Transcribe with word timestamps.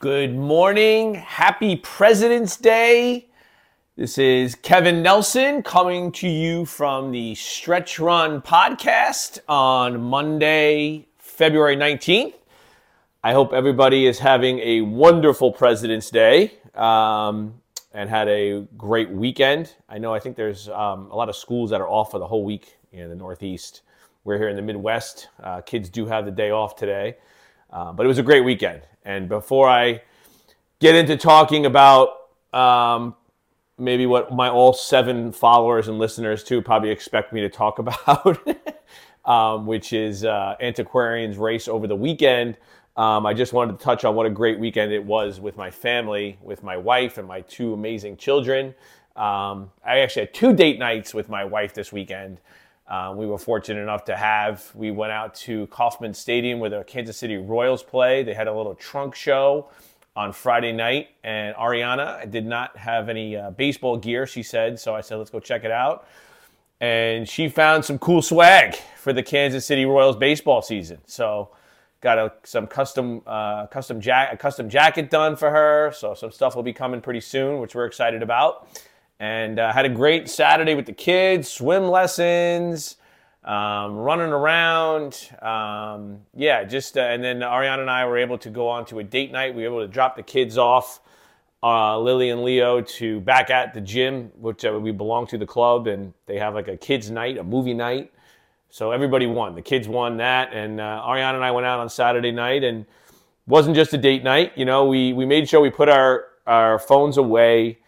Good 0.00 0.36
morning. 0.36 1.14
Happy 1.14 1.74
President's 1.74 2.56
Day. 2.56 3.26
This 3.96 4.16
is 4.16 4.54
Kevin 4.54 5.02
Nelson 5.02 5.60
coming 5.64 6.12
to 6.12 6.28
you 6.28 6.66
from 6.66 7.10
the 7.10 7.34
Stretch 7.34 7.98
Run 7.98 8.40
podcast 8.40 9.40
on 9.48 10.00
Monday, 10.00 11.08
February 11.18 11.76
19th. 11.76 12.34
I 13.24 13.32
hope 13.32 13.52
everybody 13.52 14.06
is 14.06 14.20
having 14.20 14.60
a 14.60 14.82
wonderful 14.82 15.50
President's 15.50 16.10
Day 16.10 16.52
um, 16.76 17.54
and 17.92 18.08
had 18.08 18.28
a 18.28 18.68
great 18.76 19.10
weekend. 19.10 19.74
I 19.88 19.98
know 19.98 20.14
I 20.14 20.20
think 20.20 20.36
there's 20.36 20.68
um, 20.68 21.10
a 21.10 21.16
lot 21.16 21.28
of 21.28 21.34
schools 21.34 21.70
that 21.70 21.80
are 21.80 21.88
off 21.88 22.12
for 22.12 22.20
the 22.20 22.26
whole 22.28 22.44
week 22.44 22.78
in 22.92 23.08
the 23.08 23.16
Northeast. 23.16 23.82
We're 24.22 24.38
here 24.38 24.48
in 24.48 24.54
the 24.54 24.62
Midwest. 24.62 25.26
Uh, 25.42 25.60
kids 25.60 25.88
do 25.88 26.06
have 26.06 26.24
the 26.24 26.30
day 26.30 26.52
off 26.52 26.76
today. 26.76 27.16
Uh, 27.70 27.92
but 27.92 28.06
it 28.06 28.08
was 28.08 28.18
a 28.18 28.22
great 28.22 28.44
weekend. 28.44 28.82
And 29.08 29.26
before 29.26 29.66
I 29.70 30.02
get 30.80 30.94
into 30.94 31.16
talking 31.16 31.64
about 31.64 32.10
um, 32.52 33.14
maybe 33.78 34.04
what 34.04 34.30
my 34.30 34.50
all 34.50 34.74
seven 34.74 35.32
followers 35.32 35.88
and 35.88 35.98
listeners 35.98 36.44
too 36.44 36.60
probably 36.60 36.90
expect 36.90 37.32
me 37.32 37.40
to 37.40 37.48
talk 37.48 37.78
about, 37.78 38.38
um, 39.24 39.66
which 39.66 39.94
is 39.94 40.26
uh, 40.26 40.56
Antiquarian's 40.60 41.38
race 41.38 41.68
over 41.68 41.86
the 41.86 41.96
weekend. 41.96 42.58
Um, 42.98 43.24
I 43.24 43.32
just 43.32 43.54
wanted 43.54 43.78
to 43.78 43.84
touch 43.84 44.04
on 44.04 44.14
what 44.14 44.26
a 44.26 44.30
great 44.30 44.58
weekend 44.58 44.92
it 44.92 45.02
was 45.02 45.40
with 45.40 45.56
my 45.56 45.70
family, 45.70 46.38
with 46.42 46.62
my 46.62 46.76
wife, 46.76 47.16
and 47.16 47.26
my 47.26 47.40
two 47.40 47.72
amazing 47.72 48.18
children. 48.18 48.74
Um, 49.16 49.70
I 49.86 50.00
actually 50.00 50.26
had 50.26 50.34
two 50.34 50.52
date 50.52 50.78
nights 50.78 51.14
with 51.14 51.30
my 51.30 51.46
wife 51.46 51.72
this 51.72 51.92
weekend. 51.92 52.40
Uh, 52.88 53.12
we 53.14 53.26
were 53.26 53.38
fortunate 53.38 53.80
enough 53.82 54.04
to 54.06 54.16
have. 54.16 54.70
We 54.74 54.90
went 54.90 55.12
out 55.12 55.34
to 55.36 55.66
Kauffman 55.66 56.14
Stadium 56.14 56.58
where 56.58 56.70
the 56.70 56.84
Kansas 56.84 57.18
City 57.18 57.36
Royals 57.36 57.82
play. 57.82 58.22
They 58.22 58.32
had 58.32 58.48
a 58.48 58.54
little 58.54 58.74
trunk 58.74 59.14
show 59.14 59.68
on 60.16 60.32
Friday 60.32 60.72
night, 60.72 61.10
and 61.22 61.54
Ariana 61.56 62.28
did 62.30 62.46
not 62.46 62.76
have 62.76 63.08
any 63.08 63.36
uh, 63.36 63.50
baseball 63.50 63.98
gear. 63.98 64.26
She 64.26 64.42
said, 64.42 64.80
so 64.80 64.94
I 64.94 65.02
said, 65.02 65.16
let's 65.16 65.30
go 65.30 65.38
check 65.38 65.64
it 65.64 65.70
out. 65.70 66.08
And 66.80 67.28
she 67.28 67.48
found 67.48 67.84
some 67.84 67.98
cool 67.98 68.22
swag 68.22 68.76
for 68.96 69.12
the 69.12 69.22
Kansas 69.22 69.66
City 69.66 69.84
Royals 69.84 70.16
baseball 70.16 70.62
season. 70.62 70.98
So 71.06 71.50
got 72.00 72.18
a, 72.18 72.32
some 72.44 72.66
custom 72.66 73.20
uh, 73.26 73.66
custom 73.66 74.00
jack 74.00 74.32
a 74.32 74.36
custom 74.36 74.70
jacket 74.70 75.10
done 75.10 75.36
for 75.36 75.50
her. 75.50 75.92
So 75.92 76.14
some 76.14 76.30
stuff 76.30 76.56
will 76.56 76.62
be 76.62 76.72
coming 76.72 77.00
pretty 77.00 77.20
soon, 77.20 77.60
which 77.60 77.74
we're 77.74 77.86
excited 77.86 78.22
about 78.22 78.68
and 79.20 79.58
uh, 79.58 79.72
had 79.72 79.84
a 79.84 79.88
great 79.88 80.28
Saturday 80.28 80.74
with 80.74 80.86
the 80.86 80.92
kids, 80.92 81.48
swim 81.48 81.88
lessons, 81.88 82.96
um, 83.44 83.96
running 83.96 84.32
around. 84.32 85.30
Um, 85.42 86.20
yeah, 86.34 86.64
just 86.64 86.96
uh, 86.96 87.00
and 87.00 87.22
then 87.22 87.40
Ariana 87.40 87.80
and 87.80 87.90
I 87.90 88.06
were 88.06 88.18
able 88.18 88.38
to 88.38 88.50
go 88.50 88.68
on 88.68 88.84
to 88.86 88.98
a 89.00 89.04
date 89.04 89.32
night. 89.32 89.54
We 89.54 89.62
were 89.62 89.68
able 89.68 89.80
to 89.80 89.88
drop 89.92 90.16
the 90.16 90.22
kids 90.22 90.56
off, 90.56 91.00
uh, 91.62 91.98
Lily 91.98 92.30
and 92.30 92.44
Leo, 92.44 92.80
to 92.80 93.20
back 93.20 93.50
at 93.50 93.74
the 93.74 93.80
gym, 93.80 94.30
which 94.36 94.64
uh, 94.64 94.78
we 94.78 94.92
belong 94.92 95.26
to 95.28 95.38
the 95.38 95.46
club, 95.46 95.86
and 95.86 96.12
they 96.26 96.38
have 96.38 96.54
like 96.54 96.68
a 96.68 96.76
kids' 96.76 97.10
night, 97.10 97.38
a 97.38 97.44
movie 97.44 97.74
night. 97.74 98.12
So 98.70 98.92
everybody 98.92 99.26
won. 99.26 99.54
The 99.54 99.62
kids 99.62 99.88
won 99.88 100.18
that, 100.18 100.52
and 100.52 100.80
uh, 100.80 101.02
Ariana 101.04 101.34
and 101.34 101.44
I 101.44 101.50
went 101.50 101.66
out 101.66 101.80
on 101.80 101.88
Saturday 101.88 102.32
night, 102.32 102.62
and 102.62 102.84
wasn't 103.46 103.74
just 103.74 103.94
a 103.94 103.98
date 103.98 104.22
night. 104.22 104.52
You 104.56 104.66
know, 104.66 104.84
we 104.84 105.12
we 105.12 105.26
made 105.26 105.48
sure 105.48 105.60
we 105.60 105.70
put 105.70 105.88
our 105.88 106.26
our 106.46 106.78
phones 106.78 107.16
away 107.16 107.78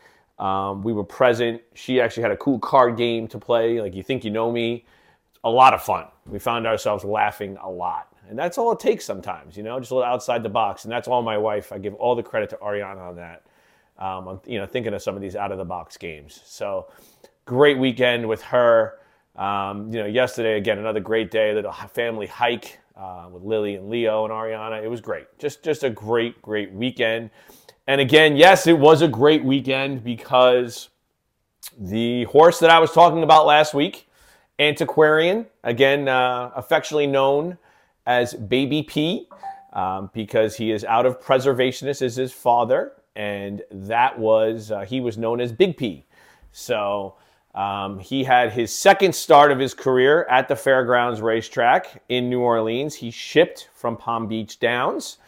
um, 0.41 0.83
we 0.83 0.95
were 0.95 1.05
present. 1.05 1.61
She 1.75 2.01
actually 2.01 2.23
had 2.23 2.33
a 2.33 2.37
cool 2.39 2.59
card 2.59 2.97
game 2.97 3.29
to 3.29 3.39
play, 3.39 3.81
like 3.81 3.95
You 3.95 4.03
Think 4.03 4.25
You 4.25 4.31
Know 4.31 4.51
Me. 4.51 4.87
A 5.45 5.51
lot 5.51 5.75
of 5.75 5.83
fun. 5.83 6.07
We 6.27 6.39
found 6.39 6.67
ourselves 6.67 7.05
laughing 7.05 7.59
a 7.63 7.71
lot. 7.71 8.09
And 8.29 8.39
that's 8.39 8.57
all 8.59 8.73
it 8.73 8.81
takes 8.81 9.05
sometimes, 9.05 9.57
you 9.57 9.63
know, 9.63 9.79
just 9.79 9.91
a 9.91 9.95
little 9.95 10.11
outside 10.11 10.43
the 10.43 10.49
box. 10.49 10.85
And 10.85 10.93
that's 10.93 11.09
all 11.09 11.21
my 11.21 11.37
wife. 11.37 11.73
I 11.73 11.79
give 11.79 11.95
all 11.95 12.15
the 12.15 12.23
credit 12.23 12.49
to 12.51 12.57
Ariana 12.57 13.09
on 13.09 13.17
that. 13.17 13.43
Um, 13.99 14.29
I'm, 14.29 14.41
you 14.47 14.59
know, 14.59 14.67
thinking 14.67 14.95
of 14.95 15.03
some 15.03 15.15
of 15.15 15.21
these 15.21 15.37
out 15.37 15.53
of 15.53 15.59
the 15.59 15.65
box 15.65 15.97
games. 15.99 16.41
So 16.45 16.89
great 17.45 17.79
weekend 17.79 18.27
with 18.27 18.41
her. 18.43 18.95
Um, 19.37 19.93
you 19.93 20.01
know, 20.01 20.07
yesterday, 20.07 20.57
again, 20.57 20.79
another 20.79 21.01
great 21.01 21.31
day, 21.31 21.53
little 21.53 21.73
family 21.73 22.27
hike 22.27 22.79
uh, 22.97 23.29
with 23.31 23.43
Lily 23.43 23.75
and 23.75 23.91
Leo 23.91 24.25
and 24.25 24.33
Ariana. 24.33 24.83
It 24.83 24.89
was 24.89 25.01
great. 25.01 25.27
Just, 25.39 25.63
just 25.63 25.85
a 25.85 25.91
great, 25.91 26.41
great 26.41 26.73
weekend. 26.73 27.31
And 27.91 28.01
again, 28.01 28.37
yes, 28.37 28.69
it 28.69 28.79
was 28.79 29.03
a 29.03 29.09
great 29.09 29.43
weekend 29.43 30.05
because 30.05 30.91
the 31.77 32.23
horse 32.23 32.61
that 32.61 32.71
I 32.71 32.79
was 32.79 32.93
talking 32.93 33.25
about 33.25 33.47
last 33.47 33.75
week, 33.75 34.09
Antiquarian, 34.61 35.47
again, 35.65 36.07
uh, 36.07 36.53
affectionately 36.55 37.09
known 37.09 37.59
as 38.07 38.33
Baby 38.33 38.85
P, 38.85 39.27
um, 39.73 40.09
because 40.15 40.55
he 40.55 40.71
is 40.71 40.85
out 40.85 41.05
of 41.05 41.21
preservationist 41.21 42.01
as 42.01 42.15
his 42.15 42.33
father, 42.33 42.93
and 43.17 43.63
that 43.73 44.17
was, 44.17 44.71
uh, 44.71 44.83
he 44.83 45.01
was 45.01 45.19
known 45.19 45.41
as 45.41 45.51
Big 45.51 45.77
P. 45.77 46.07
So 46.53 47.17
um, 47.57 47.99
he 47.99 48.23
had 48.23 48.53
his 48.53 48.73
second 48.73 49.17
start 49.17 49.51
of 49.51 49.59
his 49.59 49.75
career 49.75 50.27
at 50.31 50.47
the 50.47 50.55
Fairgrounds 50.55 51.21
racetrack 51.21 52.05
in 52.09 52.31
New 52.31 52.39
Orleans. 52.39 52.95
He 52.95 53.11
shipped 53.11 53.69
from 53.75 53.97
Palm 53.97 54.29
Beach 54.29 54.61
Downs. 54.61 55.19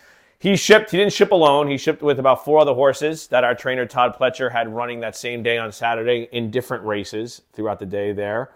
He 0.43 0.57
shipped, 0.57 0.91
he 0.91 0.97
didn't 0.97 1.13
ship 1.13 1.31
alone. 1.31 1.69
He 1.69 1.77
shipped 1.77 2.03
with 2.03 2.19
about 2.19 2.45
four 2.45 2.59
other 2.59 2.75
horses 2.75 3.29
that 3.29 3.45
our 3.45 3.55
trainer 3.55 3.87
Todd 3.87 4.17
Pletcher 4.19 4.51
had 4.51 4.75
running 4.75 4.99
that 4.99 5.15
same 5.15 5.41
day 5.45 5.57
on 5.57 5.71
Saturday 5.71 6.29
in 6.33 6.51
different 6.51 6.85
races 6.85 7.43
throughout 7.53 7.79
the 7.79 7.87
day 7.87 8.13
there. 8.13 8.51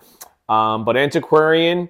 Um, 0.49 0.85
but 0.85 0.97
Antiquarian 0.97 1.89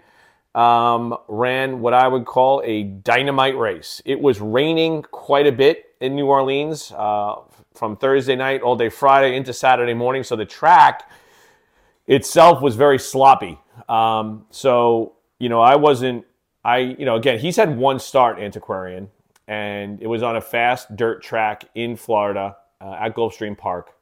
um, 0.54 1.16
ran 1.28 1.80
what 1.80 1.94
I 1.94 2.08
would 2.08 2.26
call 2.26 2.60
a 2.62 2.82
dynamite 2.82 3.56
race. 3.56 4.02
It 4.04 4.20
was 4.20 4.38
raining 4.38 5.00
quite 5.00 5.46
a 5.46 5.52
bit 5.52 5.86
in 6.02 6.14
New 6.14 6.26
Orleans 6.26 6.92
uh, 6.94 7.36
from 7.72 7.96
Thursday 7.96 8.36
night 8.36 8.60
all 8.60 8.76
day 8.76 8.90
Friday 8.90 9.34
into 9.34 9.54
Saturday 9.54 9.94
morning. 9.94 10.24
So 10.24 10.36
the 10.36 10.44
track 10.44 11.10
itself 12.06 12.60
was 12.60 12.76
very 12.76 12.98
sloppy. 12.98 13.58
Um, 13.88 14.44
so, 14.50 15.14
you 15.38 15.48
know, 15.48 15.62
I 15.62 15.76
wasn't, 15.76 16.26
I, 16.62 16.80
you 16.80 17.06
know, 17.06 17.16
again, 17.16 17.38
he's 17.38 17.56
had 17.56 17.78
one 17.78 17.98
start, 17.98 18.38
Antiquarian 18.38 19.08
and 19.48 20.00
it 20.02 20.06
was 20.06 20.22
on 20.22 20.36
a 20.36 20.40
fast 20.40 20.94
dirt 20.96 21.22
track 21.22 21.64
in 21.74 21.96
Florida 21.96 22.56
uh, 22.80 22.96
at 23.00 23.14
Gulfstream 23.14 23.56
Park 23.56 23.92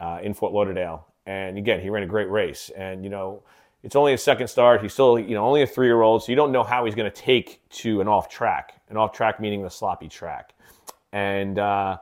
uh, 0.00 0.18
in 0.22 0.34
Fort 0.34 0.52
Lauderdale. 0.52 1.06
And 1.26 1.56
again, 1.56 1.80
he 1.80 1.90
ran 1.90 2.02
a 2.02 2.06
great 2.06 2.30
race. 2.30 2.70
And 2.76 3.04
you 3.04 3.10
know, 3.10 3.42
it's 3.82 3.96
only 3.96 4.12
a 4.14 4.18
second 4.18 4.48
start. 4.48 4.82
He's 4.82 4.92
still, 4.92 5.18
you 5.18 5.34
know, 5.34 5.44
only 5.44 5.62
a 5.62 5.66
three-year-old, 5.66 6.22
so 6.22 6.32
you 6.32 6.36
don't 6.36 6.52
know 6.52 6.62
how 6.62 6.84
he's 6.84 6.94
going 6.94 7.10
to 7.10 7.16
take 7.16 7.60
to 7.70 8.00
an 8.00 8.08
off 8.08 8.28
track. 8.28 8.80
An 8.88 8.96
off 8.96 9.12
track 9.12 9.40
meaning 9.40 9.62
the 9.62 9.70
sloppy 9.70 10.08
track. 10.08 10.54
And 11.12 11.58
uh, 11.58 11.98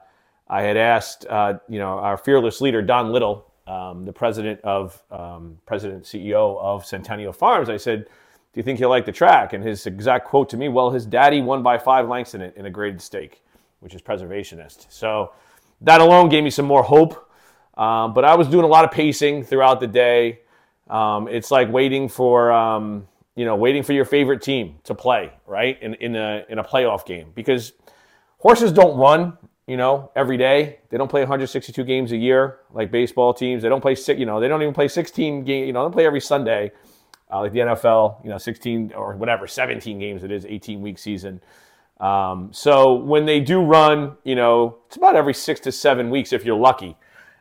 I 0.49 0.63
had 0.63 0.77
asked, 0.77 1.27
uh, 1.27 1.55
you 1.69 1.79
know, 1.79 1.99
our 1.99 2.17
fearless 2.17 2.61
leader 2.61 2.83
Don 2.83 3.11
Little, 3.13 3.53
um, 3.67 4.05
the 4.05 4.13
president 4.13 4.61
of 4.63 5.03
um, 5.11 5.59
president 5.67 6.05
CEO 6.05 6.59
of 6.59 6.85
Centennial 6.87 7.33
Farms. 7.33 7.69
I 7.69 7.77
said 7.77 8.07
do 8.53 8.61
you 8.61 8.63
think 8.63 8.79
he'll 8.79 8.91
like 8.91 9.07
the 9.07 9.13
track? 9.13 9.55
And 9.55 9.65
his 9.65 9.87
exact 9.87 10.27
quote 10.27 10.51
to 10.51 10.57
me, 10.57 10.69
well, 10.69 10.91
his 10.91 11.07
daddy 11.07 11.41
won 11.41 11.63
by 11.63 11.79
five 11.79 12.09
lengths 12.09 12.35
in 12.35 12.43
it 12.43 12.55
in 12.57 12.67
a 12.67 12.71
graded 12.71 13.01
stake, 13.01 13.43
which 13.81 13.95
is 13.95 14.03
preservationist. 14.03 14.87
So 14.91 15.33
that 15.81 16.01
alone 16.03 16.29
gave 16.29 16.45
me 16.45 16.51
some 16.51 16.67
more 16.67 16.83
hope. 16.83 17.31
Um, 17.79 18.13
but 18.13 18.25
I 18.25 18.35
was 18.35 18.49
doing 18.49 18.65
a 18.65 18.69
lot 18.69 18.85
of 18.85 18.91
pacing 18.91 19.45
throughout 19.45 19.81
the 19.81 19.87
day. 19.87 20.41
Um, 20.91 21.29
it's 21.29 21.51
like 21.51 21.73
waiting 21.73 22.11
for, 22.11 22.53
um, 22.53 23.09
you 23.37 23.47
know, 23.47 23.57
waiting 23.57 23.83
for 23.83 23.95
your 23.95 24.05
favorite 24.05 24.43
team 24.43 24.77
to 24.85 24.95
play, 24.95 25.33
right? 25.47 25.83
In, 25.83 25.95
in, 25.95 26.15
a, 26.15 26.45
in 26.51 26.59
a 26.59 26.65
playoff 26.65 27.07
game. 27.07 27.33
Because 27.35 27.73
horses 28.37 28.71
don't 28.71 28.99
run, 28.99 29.39
you 29.67 29.79
know, 29.79 30.13
every 30.15 30.37
day. 30.37 30.81
They 30.91 30.99
don't 30.99 31.09
play 31.09 31.23
162 31.23 31.83
games 31.85 32.13
a 32.13 32.17
year 32.19 32.59
like 32.75 32.91
baseball 32.91 33.33
teams. 33.33 33.63
They 33.63 33.71
don't 33.71 33.81
play, 33.81 33.97
you 34.09 34.27
know, 34.27 34.41
they 34.41 34.49
don't 34.49 34.61
even 34.61 34.75
play 34.75 34.89
16 34.89 35.45
games, 35.45 35.67
you 35.67 35.73
know, 35.73 35.89
they 35.89 35.93
play 35.95 36.05
every 36.05 36.21
Sunday 36.21 36.73
uh, 37.33 37.41
like 37.41 37.53
the 37.53 37.61
NFL, 37.61 38.23
you 38.23 38.31
know, 38.31 38.39
16 38.39 38.93
or 38.95 39.17
whatever, 39.17 39.47
17 39.47 39.99
games 39.99 40.23
it 40.23 40.31
is, 40.31 40.45
18 40.45 40.83
week 40.83 40.99
season. 40.99 41.41
Um, 41.99 42.51
so 42.53 42.95
when 42.95 43.25
they 43.25 43.41
do 43.41 43.63
run, 43.63 44.17
you 44.25 44.35
know, 44.35 44.79
it's 44.87 44.97
about 44.97 45.17
every 45.17 45.35
six 45.35 45.61
to 45.61 45.73
seven 45.73 46.11
weeks 46.11 46.33
if 46.33 46.45
you're 46.45 46.59
lucky. 46.59 46.97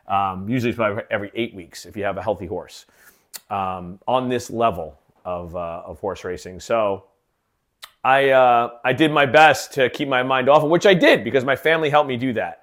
Um, 0.08 0.48
usually 0.48 0.70
it's 0.70 0.78
about 0.78 1.06
every 1.10 1.30
eight 1.34 1.54
weeks 1.54 1.84
if 1.84 1.96
you 1.96 2.04
have 2.04 2.16
a 2.16 2.22
healthy 2.22 2.46
horse 2.46 2.86
um, 3.50 3.98
on 4.06 4.28
this 4.28 4.50
level 4.50 4.98
of, 5.24 5.54
uh, 5.54 5.82
of 5.84 5.98
horse 6.00 6.24
racing. 6.24 6.60
So 6.60 7.04
I, 8.04 8.30
uh, 8.30 8.70
I 8.84 8.92
did 8.92 9.12
my 9.12 9.26
best 9.26 9.74
to 9.74 9.90
keep 9.90 10.08
my 10.08 10.22
mind 10.22 10.48
off, 10.48 10.62
which 10.64 10.86
I 10.86 10.94
did 10.94 11.22
because 11.22 11.44
my 11.44 11.56
family 11.56 11.90
helped 11.90 12.08
me 12.08 12.16
do 12.16 12.32
that. 12.34 12.61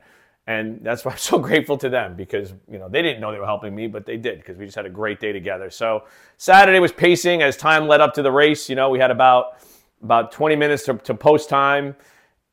And 0.49 0.79
that's 0.81 1.05
why 1.05 1.11
I'm 1.11 1.17
so 1.19 1.37
grateful 1.49 1.77
to 1.77 1.89
them 1.89 2.15
because, 2.15 2.53
you 2.69 2.79
know, 2.79 2.89
they 2.89 3.03
didn't 3.03 3.21
know 3.21 3.31
they 3.31 3.37
were 3.37 3.45
helping 3.45 3.75
me, 3.75 3.85
but 3.85 4.07
they 4.07 4.17
did 4.17 4.39
because 4.39 4.57
we 4.57 4.65
just 4.65 4.75
had 4.75 4.87
a 4.87 4.89
great 4.89 5.19
day 5.19 5.31
together. 5.31 5.69
So 5.69 6.05
Saturday 6.37 6.79
was 6.79 6.91
pacing 6.91 7.43
as 7.43 7.55
time 7.55 7.87
led 7.87 8.01
up 8.01 8.15
to 8.15 8.23
the 8.23 8.31
race. 8.31 8.67
You 8.67 8.75
know, 8.75 8.89
we 8.89 8.97
had 8.97 9.11
about 9.11 9.59
about 10.01 10.31
20 10.31 10.55
minutes 10.55 10.85
to, 10.85 10.95
to 10.95 11.13
post 11.13 11.49
time. 11.49 11.95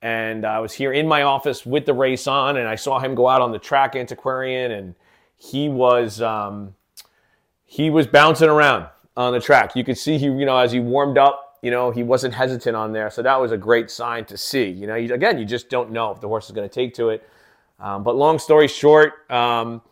And 0.03 0.45
I 0.45 0.59
was 0.61 0.75
here 0.75 0.93
in 0.93 1.09
my 1.09 1.23
office 1.23 1.65
with 1.65 1.87
the 1.87 1.95
race 1.95 2.27
on, 2.27 2.59
and 2.59 2.69
I 2.69 2.75
saw 2.75 2.99
him 2.99 3.15
go 3.15 3.29
out 3.29 3.41
on 3.41 3.51
the 3.51 3.59
track, 3.59 3.97
Antiquarian, 3.97 4.73
and 4.73 4.95
he 5.39 5.71
was 5.71 6.21
um, 6.21 6.75
he 7.65 7.89
was 7.89 8.07
bouncing 8.07 8.51
around 8.51 8.89
on 9.17 9.33
the 9.33 9.41
track. 9.41 9.75
You 9.75 9.85
could 9.85 9.97
see 9.97 10.19
he, 10.19 10.27
you 10.27 10.45
know, 10.45 10.59
as 10.59 10.71
he 10.71 10.81
warmed 10.81 11.17
up, 11.17 11.59
You 11.63 11.71
know, 11.71 11.91
he 11.93 12.03
wasn't 12.03 12.35
hesitant 12.35 12.77
on 12.77 12.93
there, 12.93 13.09
so 13.09 13.23
that 13.23 13.41
was 13.41 13.53
a 13.53 13.57
great 13.57 13.91
sign 13.91 14.27
to 14.27 14.37
see. 14.37 14.69
You 14.69 14.87
know, 14.87 14.97
you, 14.97 15.15
again, 15.15 15.39
you 15.39 15.47
just 15.47 15.71
don't 15.71 15.91
know 15.93 16.11
if 16.11 16.21
the 16.21 16.29
horse 16.29 16.45
is 16.45 16.53
going 16.53 16.69
to 16.69 16.75
take 16.75 16.93
to 16.97 17.09
it. 17.09 17.27
Um, 17.79 18.03
but 18.03 18.17
long 18.17 18.39
story 18.39 18.69
short, 18.69 19.31
um, 19.31 19.83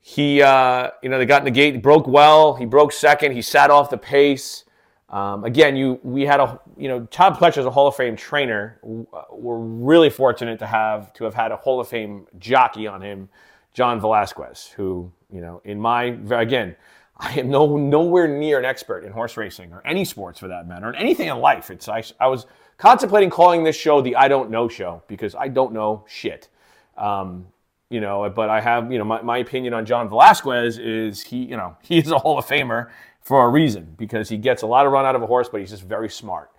he, 0.00 0.42
uh, 0.42 0.90
you 1.02 1.08
know, 1.08 1.18
they 1.18 1.26
got 1.26 1.42
in 1.42 1.44
the 1.44 1.50
gate, 1.50 1.74
he 1.74 1.80
broke 1.80 2.06
well. 2.08 2.54
He 2.54 2.64
broke 2.64 2.92
second. 2.92 3.32
He 3.32 3.42
sat 3.42 3.70
off 3.70 3.90
the 3.90 3.98
pace. 3.98 4.64
Um, 5.08 5.44
again, 5.44 5.76
you 5.76 6.00
we 6.02 6.22
had 6.22 6.40
a 6.40 6.58
you 6.76 6.88
know 6.88 7.04
Todd 7.10 7.34
Pletcher 7.34 7.58
is 7.58 7.66
a 7.66 7.70
Hall 7.70 7.86
of 7.86 7.94
Fame 7.94 8.16
trainer. 8.16 8.80
We're 8.82 9.58
really 9.58 10.08
fortunate 10.08 10.58
to 10.60 10.66
have 10.66 11.12
to 11.14 11.24
have 11.24 11.34
had 11.34 11.52
a 11.52 11.56
Hall 11.56 11.78
of 11.80 11.88
Fame 11.88 12.26
jockey 12.38 12.86
on 12.86 13.02
him, 13.02 13.28
John 13.74 14.00
Velazquez, 14.00 14.72
who 14.74 15.12
you 15.30 15.42
know 15.42 15.60
in 15.66 15.78
my 15.78 16.16
again 16.30 16.76
I 17.18 17.38
am 17.38 17.50
no 17.50 17.76
nowhere 17.76 18.26
near 18.26 18.58
an 18.58 18.64
expert 18.64 19.04
in 19.04 19.12
horse 19.12 19.36
racing 19.36 19.72
or 19.72 19.82
any 19.86 20.04
sports 20.04 20.40
for 20.40 20.48
that 20.48 20.66
matter, 20.66 20.88
or 20.88 20.96
anything 20.96 21.28
in 21.28 21.38
life. 21.38 21.70
It's 21.70 21.88
I, 21.88 22.02
I 22.18 22.26
was 22.26 22.46
contemplating 22.78 23.30
calling 23.30 23.62
this 23.62 23.76
show 23.76 24.00
the 24.00 24.16
I 24.16 24.28
don't 24.28 24.50
know 24.50 24.66
show 24.66 25.02
because 25.06 25.34
I 25.34 25.48
don't 25.48 25.72
know 25.72 26.04
shit. 26.08 26.48
Um, 26.96 27.46
you 27.90 28.00
know, 28.00 28.28
but 28.34 28.48
I 28.48 28.60
have 28.60 28.90
you 28.90 28.98
know 28.98 29.04
my, 29.04 29.20
my 29.22 29.38
opinion 29.38 29.74
on 29.74 29.84
John 29.84 30.08
Velazquez 30.08 30.78
is 30.78 31.22
he 31.22 31.44
you 31.44 31.56
know 31.56 31.76
he 31.82 31.98
is 31.98 32.10
a 32.10 32.18
Hall 32.18 32.38
of 32.38 32.46
Famer 32.46 32.90
for 33.20 33.44
a 33.44 33.48
reason 33.48 33.94
because 33.96 34.28
he 34.28 34.36
gets 34.36 34.62
a 34.62 34.66
lot 34.66 34.86
of 34.86 34.92
run 34.92 35.04
out 35.04 35.14
of 35.14 35.22
a 35.22 35.26
horse, 35.26 35.48
but 35.48 35.60
he's 35.60 35.70
just 35.70 35.84
very 35.84 36.08
smart. 36.08 36.50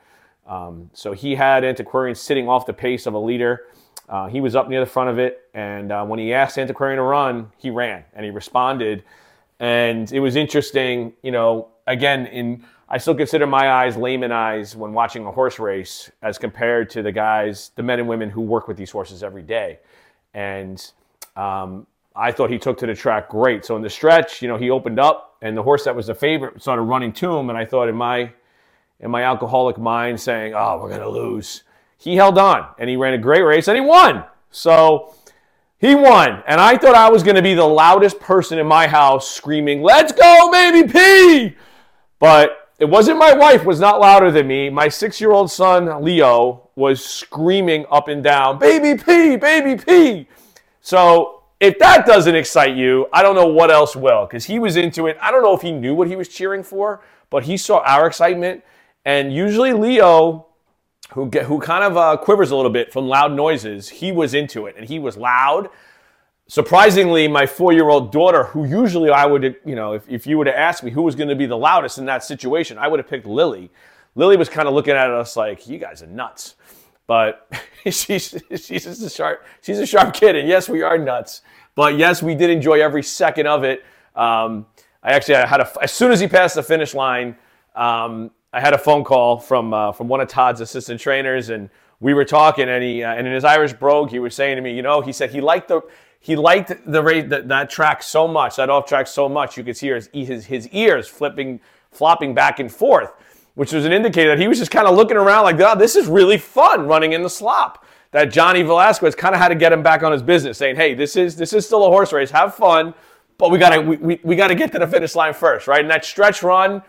Um, 0.48 0.90
so 0.94 1.14
he 1.14 1.36
had 1.36 1.64
Antiquarian 1.64 2.16
sitting 2.16 2.48
off 2.48 2.66
the 2.66 2.74
pace 2.74 3.06
of 3.06 3.14
a 3.14 3.20
leader. 3.20 3.68
Uh, 4.08 4.28
he 4.28 4.42
was 4.42 4.56
up 4.56 4.70
near 4.70 4.80
the 4.80 4.86
front 4.86 5.10
of 5.10 5.18
it, 5.18 5.50
and 5.54 5.92
uh, 5.92 6.06
when 6.06 6.20
he 6.20 6.34
asked 6.34 6.58
Antiquarian 6.58 6.98
to 6.98 7.04
run, 7.04 7.50
he 7.58 7.70
ran 7.70 8.04
and 8.14 8.26
he 8.26 8.32
responded. 8.32 9.04
And 9.60 10.12
it 10.12 10.20
was 10.20 10.36
interesting, 10.36 11.14
you 11.22 11.32
know. 11.32 11.70
Again, 11.86 12.28
in 12.28 12.64
I 12.90 12.98
still 12.98 13.16
consider 13.16 13.48
my 13.48 13.72
eyes 13.72 13.98
layman 13.98 14.32
eyes 14.32 14.76
when 14.76 14.94
watching 14.94 15.26
a 15.26 15.32
horse 15.32 15.58
race 15.58 16.12
as 16.22 16.38
compared 16.38 16.90
to 16.92 17.02
the 17.02 17.12
guys, 17.12 17.72
the 17.76 17.82
men 17.82 18.00
and 18.00 18.08
women 18.08 18.30
who 18.30 18.42
work 18.42 18.68
with 18.68 18.78
these 18.78 18.92
horses 18.92 19.24
every 19.24 19.42
day. 19.42 19.80
And 20.34 20.92
um, 21.36 21.88
I 22.16 22.32
thought 22.32 22.50
he 22.50 22.58
took 22.58 22.78
to 22.80 22.88
the 22.88 22.96
track 22.96 23.30
great. 23.30 23.66
So 23.66 23.76
in 23.76 23.82
the 23.82 23.90
stretch, 23.90 24.42
you 24.42 24.48
know, 24.48 24.58
he 24.58 24.70
opened 24.70 25.00
up, 25.00 25.38
and 25.42 25.58
the 25.58 25.64
horse 25.64 25.84
that 25.86 25.96
was 25.96 26.08
the 26.08 26.16
favorite 26.16 26.62
started 26.62 26.84
running 26.84 27.12
to 27.14 27.38
him. 27.38 27.50
And 27.50 27.58
I 27.58 27.66
thought 27.66 27.90
in 27.90 27.96
my 27.96 28.32
in 29.00 29.12
my 29.12 29.24
alcoholic 29.24 29.78
mind, 29.78 30.20
saying, 30.20 30.54
"Oh, 30.56 30.80
we're 30.82 30.90
gonna 30.90 31.10
lose." 31.10 31.64
He 31.98 32.16
held 32.16 32.38
on, 32.38 32.68
and 32.78 32.90
he 32.90 32.96
ran 32.96 33.14
a 33.14 33.18
great 33.18 33.42
race, 33.42 33.68
and 33.68 33.78
he 33.78 33.82
won. 33.82 34.24
So 34.52 35.16
he 35.78 35.96
won, 35.96 36.44
and 36.48 36.62
I 36.62 36.78
thought 36.78 36.96
I 36.96 37.10
was 37.10 37.24
to 37.24 37.42
be 37.42 37.54
the 37.54 37.66
loudest 37.66 38.20
person 38.20 38.60
in 38.60 38.68
my 38.68 38.88
house 38.88 39.30
screaming, 39.30 39.82
"Let's 39.82 40.14
go, 40.14 40.50
baby 40.52 40.88
P!" 40.88 41.56
But 42.20 42.70
it 42.80 42.86
wasn't 42.86 43.18
my 43.18 43.34
wife 43.34 43.66
was 43.66 43.80
not 43.80 44.00
louder 44.00 44.32
than 44.32 44.48
me. 44.48 44.70
My 44.70 44.88
six-year-old 44.88 45.52
son 45.52 46.04
Leo 46.04 46.63
was 46.76 47.04
screaming 47.04 47.86
up 47.92 48.08
and 48.08 48.24
down, 48.24 48.60
"Baby 48.60 49.02
P, 49.02 49.36
baby 49.36 49.82
P!" 49.84 50.28
So 50.82 51.44
if 51.60 51.80
that 51.80 52.06
doesn't 52.06 52.36
excite 52.36 52.76
you, 52.76 53.08
I 53.14 53.24
don't 53.24 53.36
know 53.36 53.48
what 53.48 53.72
else 53.72 53.96
will, 53.96 54.26
because 54.26 54.44
he 54.44 54.60
was 54.60 54.76
into 54.76 55.08
it. 55.08 55.18
I 55.22 55.32
don't 55.32 55.44
know 55.44 55.56
if 55.56 55.62
he 55.62 55.72
knew 55.72 55.96
what 55.96 56.08
he 56.08 56.16
was 56.16 56.28
cheering 56.28 56.64
for, 56.64 57.02
but 57.30 57.44
he 57.44 57.56
saw 57.56 57.78
our 57.86 58.06
excitement. 58.06 58.64
And 59.06 59.34
usually 59.34 59.72
Leo, 59.74 60.48
who 61.12 61.30
get, 61.30 61.46
who 61.46 61.60
kind 61.60 61.84
of 61.84 61.96
uh, 61.96 62.18
quivers 62.18 62.52
a 62.52 62.56
little 62.56 62.72
bit 62.72 62.92
from 62.92 63.08
loud 63.08 63.32
noises, 63.32 63.90
he 63.90 64.12
was 64.12 64.34
into 64.34 64.66
it, 64.66 64.76
and 64.78 64.88
he 64.88 65.00
was 65.00 65.16
loud. 65.16 65.70
Surprisingly, 66.48 67.28
my 67.30 67.46
four-year-old 67.46 68.12
daughter, 68.12 68.44
who 68.46 68.66
usually 68.66 69.10
I 69.10 69.26
would, 69.26 69.56
you 69.66 69.76
know, 69.76 69.94
if, 69.94 70.04
if 70.10 70.28
you 70.28 70.38
would 70.38 70.48
have 70.48 70.56
asked 70.58 70.84
me 70.84 70.92
who 70.92 71.02
was 71.02 71.16
going 71.16 71.30
to 71.30 71.36
be 71.36 71.46
the 71.46 71.58
loudest 71.58 71.98
in 71.98 72.06
that 72.06 72.24
situation, 72.24 72.78
I 72.78 72.90
would 72.90 73.00
have 73.00 73.08
picked 73.08 73.26
Lily. 73.26 73.72
Lily 74.16 74.38
was 74.38 74.50
kind 74.50 74.68
of 74.68 74.74
looking 74.74 74.94
at 74.94 75.10
us 75.10 75.36
like, 75.36 75.68
"You 75.68 75.80
guys 75.80 76.02
are 76.04 76.08
nuts." 76.08 76.56
But 77.08 77.48
she's 77.90 78.36
she's 78.56 78.86
a 78.86 79.10
sharp 79.10 79.46
she's 79.62 79.80
a 79.80 79.86
sharp 79.86 80.14
kid, 80.14 80.36
and 80.36 80.48
yes, 80.48 80.70
we 80.70 80.82
are 80.82 80.98
nuts. 80.98 81.42
But 81.76 81.98
yes, 81.98 82.22
we 82.22 82.36
did 82.36 82.50
enjoy 82.50 82.82
every 82.82 83.04
second 83.04 83.48
of 83.48 83.64
it. 83.64 83.84
Um, 84.16 84.68
I 85.02 85.12
actually 85.14 85.36
I 85.36 85.48
had 85.48 85.60
a 85.60 85.72
as 85.82 85.92
soon 85.92 86.12
as 86.12 86.20
he 86.20 86.28
passed 86.28 86.56
the 86.56 86.64
finish 86.64 86.94
line, 86.94 87.36
um, 87.76 88.32
I 88.54 88.62
had 88.62 88.74
a 88.74 88.78
phone 88.78 89.04
call 89.04 89.40
from 89.40 89.74
uh, 89.74 89.92
from 89.92 90.08
one 90.08 90.22
of 90.22 90.28
Todd's 90.28 90.62
assistant 90.62 91.02
trainers, 91.02 91.50
and 91.50 91.70
we 92.00 92.14
were 92.14 92.26
talking, 92.26 92.70
and 92.70 92.84
he 92.84 93.04
uh, 93.04 93.14
and 93.14 93.28
in 93.28 93.34
his 93.34 93.44
Irish 93.44 93.74
brogue, 93.74 94.12
he 94.12 94.20
was 94.20 94.36
saying 94.36 94.56
to 94.56 94.62
me, 94.62 94.76
you 94.76 94.82
know, 94.82 95.02
he 95.02 95.12
said 95.12 95.32
he 95.32 95.42
liked 95.42 95.68
the 95.68 95.82
he 96.20 96.38
liked 96.38 96.72
the 96.86 97.04
rate 97.04 97.30
that, 97.30 97.50
that 97.50 97.70
track 97.70 98.02
so 98.02 98.28
much, 98.28 98.56
that 98.56 98.70
off 98.70 98.86
track 98.86 99.08
so 99.08 99.28
much, 99.28 99.58
you 99.58 99.64
could 99.64 99.78
hear 99.78 99.96
his, 99.96 100.10
his 100.14 100.46
his 100.46 100.68
ears 100.70 101.08
flipping 101.08 101.60
flopping 101.92 102.34
back 102.34 102.60
and 102.60 102.72
forth 102.72 103.12
which 103.56 103.72
was 103.72 103.86
an 103.86 103.92
indicator 103.92 104.30
that 104.30 104.40
he 104.40 104.48
was 104.48 104.58
just 104.58 104.72
kind 104.72 104.88
of 104.88 104.96
looking 104.96 105.18
around 105.18 105.44
like, 105.44 105.60
oh, 105.60 105.78
this 105.78 105.96
is 105.96 106.08
really 106.08 106.38
fun 106.38 106.88
running 106.88 107.14
in 107.14 107.22
the 107.22 107.30
slop. 107.30 107.86
That 108.12 108.32
Johnny 108.32 108.62
Velazquez 108.62 109.16
kind 109.16 109.34
of 109.34 109.42
had 109.42 109.50
to 109.50 109.56
get 109.56 109.74
him 109.74 109.82
back 109.82 110.04
on 110.04 110.12
his 110.12 110.22
business, 110.22 110.58
saying, 110.58 110.76
hey, 110.76 110.94
this 110.94 111.16
is 111.16 111.36
this 111.36 111.52
is 111.52 111.66
still 111.66 111.86
a 111.86 111.90
horse 111.90 112.14
race. 112.14 112.30
Have 112.30 112.54
fun, 112.54 112.94
but 113.38 113.50
we 113.50 113.58
gotta 113.58 113.82
we, 113.82 113.98
we, 113.98 114.20
we 114.24 114.36
gotta 114.36 114.54
get 114.56 114.72
to 114.74 114.80
the 114.80 114.88
finish 114.88 115.16
line 115.16 115.34
first, 115.34 115.68
right? 115.68 115.82
And 115.82 115.90
that 115.90 116.06
stretch 116.06 116.44
run, 116.44 116.84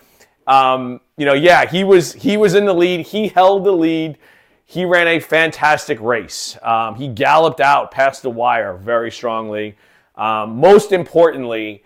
um, 0.47 1.01
you 1.17 1.25
know, 1.25 1.33
yeah, 1.33 1.65
he 1.65 1.83
was 1.83 2.13
he 2.13 2.37
was 2.37 2.55
in 2.55 2.67
the 2.67 2.75
lead. 2.75 3.07
He 3.07 3.29
held 3.29 3.65
the 3.65 3.73
lead. 3.73 4.19
He 4.67 4.85
ran 4.85 5.09
a 5.09 5.21
fantastic 5.21 6.01
race. 6.01 6.59
Um, 6.63 6.95
he 6.95 7.09
galloped 7.09 7.61
out 7.61 7.91
past 7.91 8.23
the 8.23 8.31
wire 8.31 8.77
very 8.77 9.11
strongly. 9.11 9.77
Um, 10.17 10.57
most 10.57 10.93
importantly, 10.93 11.85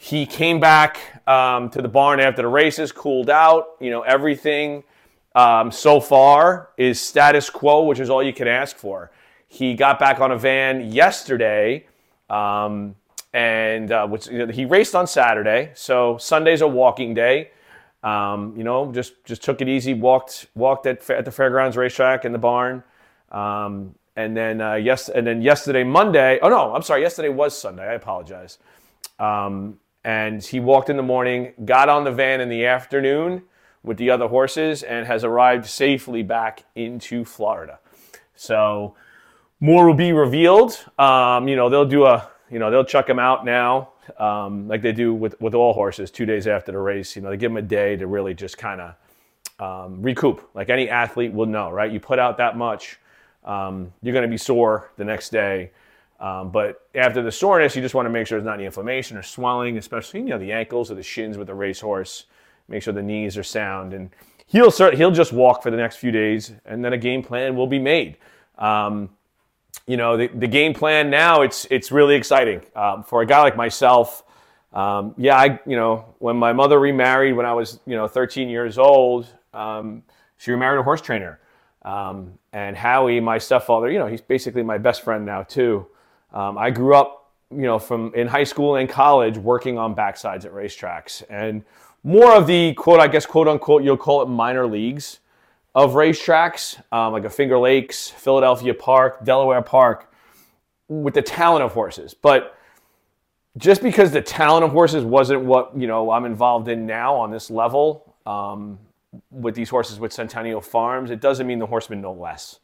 he 0.00 0.26
came 0.26 0.60
back 0.60 1.20
um, 1.28 1.70
to 1.70 1.82
the 1.82 1.88
barn 1.88 2.20
after 2.20 2.40
the 2.42 2.48
races, 2.48 2.92
cooled 2.92 3.28
out. 3.28 3.70
You 3.80 3.90
know, 3.90 4.02
everything 4.02 4.84
um, 5.34 5.72
so 5.72 6.00
far 6.00 6.70
is 6.76 7.00
status 7.00 7.50
quo, 7.50 7.82
which 7.82 7.98
is 7.98 8.08
all 8.08 8.22
you 8.22 8.32
can 8.32 8.46
ask 8.46 8.76
for. 8.76 9.10
He 9.48 9.74
got 9.74 9.98
back 9.98 10.20
on 10.20 10.30
a 10.30 10.38
van 10.38 10.92
yesterday, 10.92 11.86
um, 12.30 12.94
and 13.32 13.90
uh, 13.90 14.06
which, 14.06 14.28
you 14.28 14.46
know, 14.46 14.52
he 14.52 14.64
raced 14.64 14.94
on 14.94 15.08
Saturday. 15.08 15.72
So 15.74 16.16
Sunday's 16.16 16.60
a 16.60 16.68
walking 16.68 17.12
day. 17.12 17.50
Um, 18.04 18.54
you 18.56 18.62
know, 18.62 18.92
just 18.92 19.24
just 19.24 19.42
took 19.42 19.60
it 19.60 19.68
easy. 19.68 19.94
Walked 19.94 20.46
walked 20.54 20.86
at, 20.86 21.10
at 21.10 21.24
the 21.24 21.32
fairgrounds 21.32 21.76
racetrack 21.76 22.24
in 22.24 22.30
the 22.30 22.38
barn. 22.38 22.84
Um, 23.32 23.96
and 24.14 24.36
then 24.36 24.60
uh, 24.60 24.74
yes, 24.74 25.08
and 25.08 25.26
then 25.26 25.42
yesterday, 25.42 25.82
Monday. 25.82 26.38
Oh 26.40 26.48
no, 26.48 26.72
I'm 26.72 26.82
sorry. 26.82 27.02
Yesterday 27.02 27.30
was 27.30 27.58
Sunday. 27.58 27.82
I 27.82 27.94
apologize. 27.94 28.58
Um, 29.18 29.80
and 30.04 30.42
he 30.42 30.60
walked 30.60 30.88
in 30.90 30.96
the 30.96 31.02
morning, 31.02 31.52
got 31.64 31.88
on 31.88 32.04
the 32.04 32.12
van 32.12 32.40
in 32.40 32.48
the 32.48 32.64
afternoon 32.64 33.42
with 33.82 33.96
the 33.96 34.10
other 34.10 34.28
horses, 34.28 34.82
and 34.82 35.06
has 35.06 35.24
arrived 35.24 35.66
safely 35.66 36.22
back 36.22 36.64
into 36.74 37.24
Florida. 37.24 37.78
So 38.34 38.94
more 39.60 39.86
will 39.86 39.94
be 39.94 40.12
revealed. 40.12 40.84
Um, 40.98 41.48
you 41.48 41.56
know, 41.56 41.68
they'll 41.68 41.84
do 41.84 42.04
a, 42.04 42.28
you 42.50 42.58
know, 42.58 42.70
they'll 42.70 42.84
chuck 42.84 43.08
him 43.08 43.18
out 43.18 43.44
now, 43.44 43.90
um, 44.18 44.68
like 44.68 44.82
they 44.82 44.92
do 44.92 45.12
with, 45.14 45.40
with 45.40 45.54
all 45.54 45.72
horses 45.72 46.10
two 46.10 46.26
days 46.26 46.46
after 46.46 46.72
the 46.72 46.78
race. 46.78 47.16
You 47.16 47.22
know, 47.22 47.30
they 47.30 47.36
give 47.36 47.50
him 47.50 47.56
a 47.56 47.62
day 47.62 47.96
to 47.96 48.06
really 48.06 48.34
just 48.34 48.58
kind 48.58 48.80
of 48.80 48.94
um, 49.60 50.02
recoup, 50.02 50.48
like 50.54 50.70
any 50.70 50.88
athlete 50.88 51.32
will 51.32 51.46
know, 51.46 51.70
right? 51.70 51.90
You 51.90 52.00
put 52.00 52.18
out 52.18 52.38
that 52.38 52.56
much, 52.56 52.98
um, 53.44 53.92
you're 54.02 54.12
going 54.12 54.22
to 54.22 54.30
be 54.30 54.36
sore 54.36 54.90
the 54.96 55.04
next 55.04 55.30
day. 55.30 55.72
Um, 56.20 56.50
but 56.50 56.88
after 56.94 57.22
the 57.22 57.30
soreness, 57.30 57.76
you 57.76 57.82
just 57.82 57.94
want 57.94 58.06
to 58.06 58.10
make 58.10 58.26
sure 58.26 58.38
there's 58.38 58.46
not 58.46 58.54
any 58.54 58.64
inflammation 58.64 59.16
or 59.16 59.22
swelling, 59.22 59.78
especially 59.78 60.20
you 60.20 60.26
know 60.26 60.38
the 60.38 60.52
ankles 60.52 60.90
or 60.90 60.94
the 60.94 61.02
shins 61.02 61.38
with 61.38 61.48
a 61.48 61.54
racehorse. 61.54 62.24
Make 62.68 62.82
sure 62.82 62.92
the 62.92 63.02
knees 63.02 63.38
are 63.38 63.44
sound, 63.44 63.94
and 63.94 64.10
he'll 64.46 64.70
start, 64.70 64.94
he'll 64.94 65.10
just 65.10 65.32
walk 65.32 65.62
for 65.62 65.70
the 65.70 65.76
next 65.76 65.96
few 65.96 66.10
days, 66.10 66.52
and 66.64 66.84
then 66.84 66.92
a 66.92 66.98
game 66.98 67.22
plan 67.22 67.54
will 67.56 67.68
be 67.68 67.78
made. 67.78 68.16
Um, 68.58 69.10
you 69.86 69.96
know 69.96 70.16
the, 70.16 70.28
the 70.28 70.46
game 70.46 70.74
plan 70.74 71.08
now 71.08 71.42
it's 71.42 71.66
it's 71.70 71.90
really 71.90 72.14
exciting 72.14 72.62
um, 72.76 73.02
for 73.02 73.22
a 73.22 73.26
guy 73.26 73.40
like 73.40 73.56
myself. 73.56 74.22
Um, 74.72 75.14
yeah, 75.16 75.36
I 75.36 75.60
you 75.66 75.76
know 75.76 76.14
when 76.18 76.36
my 76.36 76.52
mother 76.52 76.78
remarried 76.78 77.34
when 77.34 77.46
I 77.46 77.54
was 77.54 77.80
you 77.86 77.96
know 77.96 78.06
13 78.06 78.48
years 78.48 78.76
old, 78.76 79.26
um, 79.54 80.02
she 80.36 80.50
remarried 80.50 80.80
a 80.80 80.82
horse 80.82 81.00
trainer. 81.00 81.40
Um, 81.82 82.38
and 82.52 82.76
Howie, 82.76 83.20
my 83.20 83.38
stepfather, 83.38 83.90
you 83.90 83.98
know, 83.98 84.06
he's 84.06 84.20
basically 84.20 84.62
my 84.62 84.78
best 84.78 85.02
friend 85.02 85.24
now 85.24 85.42
too. 85.42 85.86
Um, 86.32 86.58
I 86.58 86.70
grew 86.70 86.94
up, 86.94 87.32
you 87.50 87.62
know, 87.62 87.78
from 87.78 88.12
in 88.14 88.26
high 88.26 88.44
school 88.44 88.76
and 88.76 88.88
college 88.88 89.38
working 89.38 89.78
on 89.78 89.94
backsides 89.94 90.44
at 90.44 90.52
racetracks 90.52 91.22
and 91.30 91.64
more 92.04 92.34
of 92.34 92.46
the 92.46 92.74
quote, 92.74 93.00
I 93.00 93.08
guess, 93.08 93.26
quote 93.26 93.48
unquote, 93.48 93.82
you'll 93.82 93.96
call 93.96 94.22
it 94.22 94.26
minor 94.26 94.66
leagues 94.66 95.20
of 95.74 95.92
racetracks, 95.92 96.80
um, 96.92 97.12
like 97.12 97.24
a 97.24 97.30
Finger 97.30 97.58
Lakes, 97.58 98.08
Philadelphia 98.08 98.74
Park, 98.74 99.24
Delaware 99.24 99.62
Park, 99.62 100.12
with 100.88 101.14
the 101.14 101.22
talent 101.22 101.64
of 101.64 101.72
horses. 101.72 102.14
But 102.14 102.56
just 103.56 103.82
because 103.82 104.10
the 104.12 104.22
talent 104.22 104.64
of 104.64 104.70
horses 104.70 105.04
wasn't 105.04 105.42
what 105.44 105.76
you 105.76 105.86
know 105.86 106.10
I'm 106.10 106.24
involved 106.24 106.68
in 106.68 106.86
now 106.86 107.14
on 107.14 107.30
this 107.30 107.50
level 107.50 108.14
um, 108.26 108.78
with 109.30 109.54
these 109.54 109.68
horses 109.68 109.98
with 109.98 110.12
Centennial 110.12 110.60
Farms, 110.60 111.10
it 111.10 111.20
doesn't 111.20 111.46
mean 111.46 111.58
the 111.58 111.66
horsemen 111.66 112.00
know 112.00 112.12
less. 112.12 112.60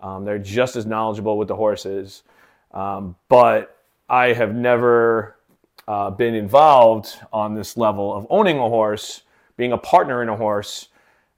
Um, 0.00 0.24
they're 0.24 0.38
just 0.38 0.76
as 0.76 0.86
knowledgeable 0.86 1.38
with 1.38 1.48
the 1.48 1.56
horses. 1.56 2.22
Um, 2.72 3.16
but 3.28 3.76
I 4.08 4.32
have 4.32 4.54
never 4.54 5.36
uh, 5.86 6.10
been 6.10 6.34
involved 6.34 7.16
on 7.32 7.54
this 7.54 7.76
level 7.76 8.14
of 8.14 8.26
owning 8.30 8.58
a 8.58 8.68
horse, 8.68 9.22
being 9.56 9.72
a 9.72 9.78
partner 9.78 10.22
in 10.22 10.28
a 10.28 10.36
horse, 10.36 10.88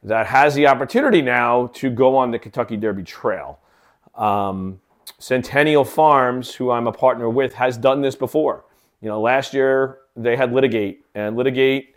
that 0.03 0.27
has 0.27 0.55
the 0.55 0.67
opportunity 0.67 1.23
now 1.23 1.69
to 1.75 1.91
go 1.91 2.17
on 2.17 2.31
the 2.31 2.39
Kentucky 2.39 2.77
Derby 2.77 3.03
Trail. 3.03 3.59
Um, 4.15 4.81
Centennial 5.19 5.85
Farms, 5.85 6.55
who 6.55 6.71
I'm 6.71 6.87
a 6.87 6.93
partner 6.93 7.29
with, 7.29 7.55
has 7.55 7.77
done 7.77 8.01
this 8.01 8.17
before. 8.17 8.65
You 9.01 9.09
know, 9.09 9.21
last 9.21 9.53
year 9.53 9.99
they 10.17 10.37
had 10.37 10.53
Litigate, 10.53 11.05
and 11.15 11.37
Litigate, 11.37 11.95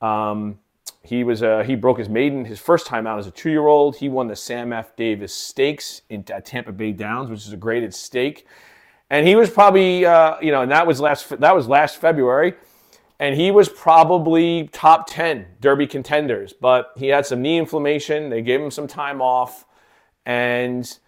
um, 0.00 0.58
he 1.02 1.22
was 1.22 1.42
uh, 1.42 1.62
he 1.64 1.74
broke 1.74 1.98
his 1.98 2.08
maiden 2.08 2.44
his 2.44 2.58
first 2.58 2.86
time 2.86 3.06
out 3.06 3.18
as 3.18 3.26
a 3.26 3.30
two 3.30 3.50
year 3.50 3.66
old. 3.66 3.96
He 3.96 4.08
won 4.08 4.26
the 4.26 4.36
Sam 4.36 4.72
F. 4.72 4.96
Davis 4.96 5.34
Stakes 5.34 6.02
in, 6.08 6.24
at 6.30 6.46
Tampa 6.46 6.72
Bay 6.72 6.92
Downs, 6.92 7.30
which 7.30 7.46
is 7.46 7.52
a 7.52 7.56
graded 7.56 7.94
stake, 7.94 8.46
and 9.10 9.26
he 9.26 9.36
was 9.36 9.50
probably 9.50 10.04
uh, 10.04 10.40
you 10.40 10.50
know, 10.50 10.62
and 10.62 10.70
that 10.70 10.86
was 10.86 11.00
last 11.00 11.28
that 11.40 11.54
was 11.54 11.68
last 11.68 12.00
February 12.00 12.54
and 13.20 13.36
he 13.36 13.50
was 13.50 13.68
probably 13.68 14.68
top 14.72 15.06
10 15.08 15.46
Derby 15.60 15.86
contenders, 15.86 16.52
but 16.52 16.92
he 16.96 17.08
had 17.08 17.24
some 17.24 17.42
knee 17.42 17.58
inflammation. 17.58 18.28
They 18.28 18.42
gave 18.42 18.60
him 18.60 18.70
some 18.70 18.86
time 18.88 19.22
off. 19.22 19.64
And 20.26 20.98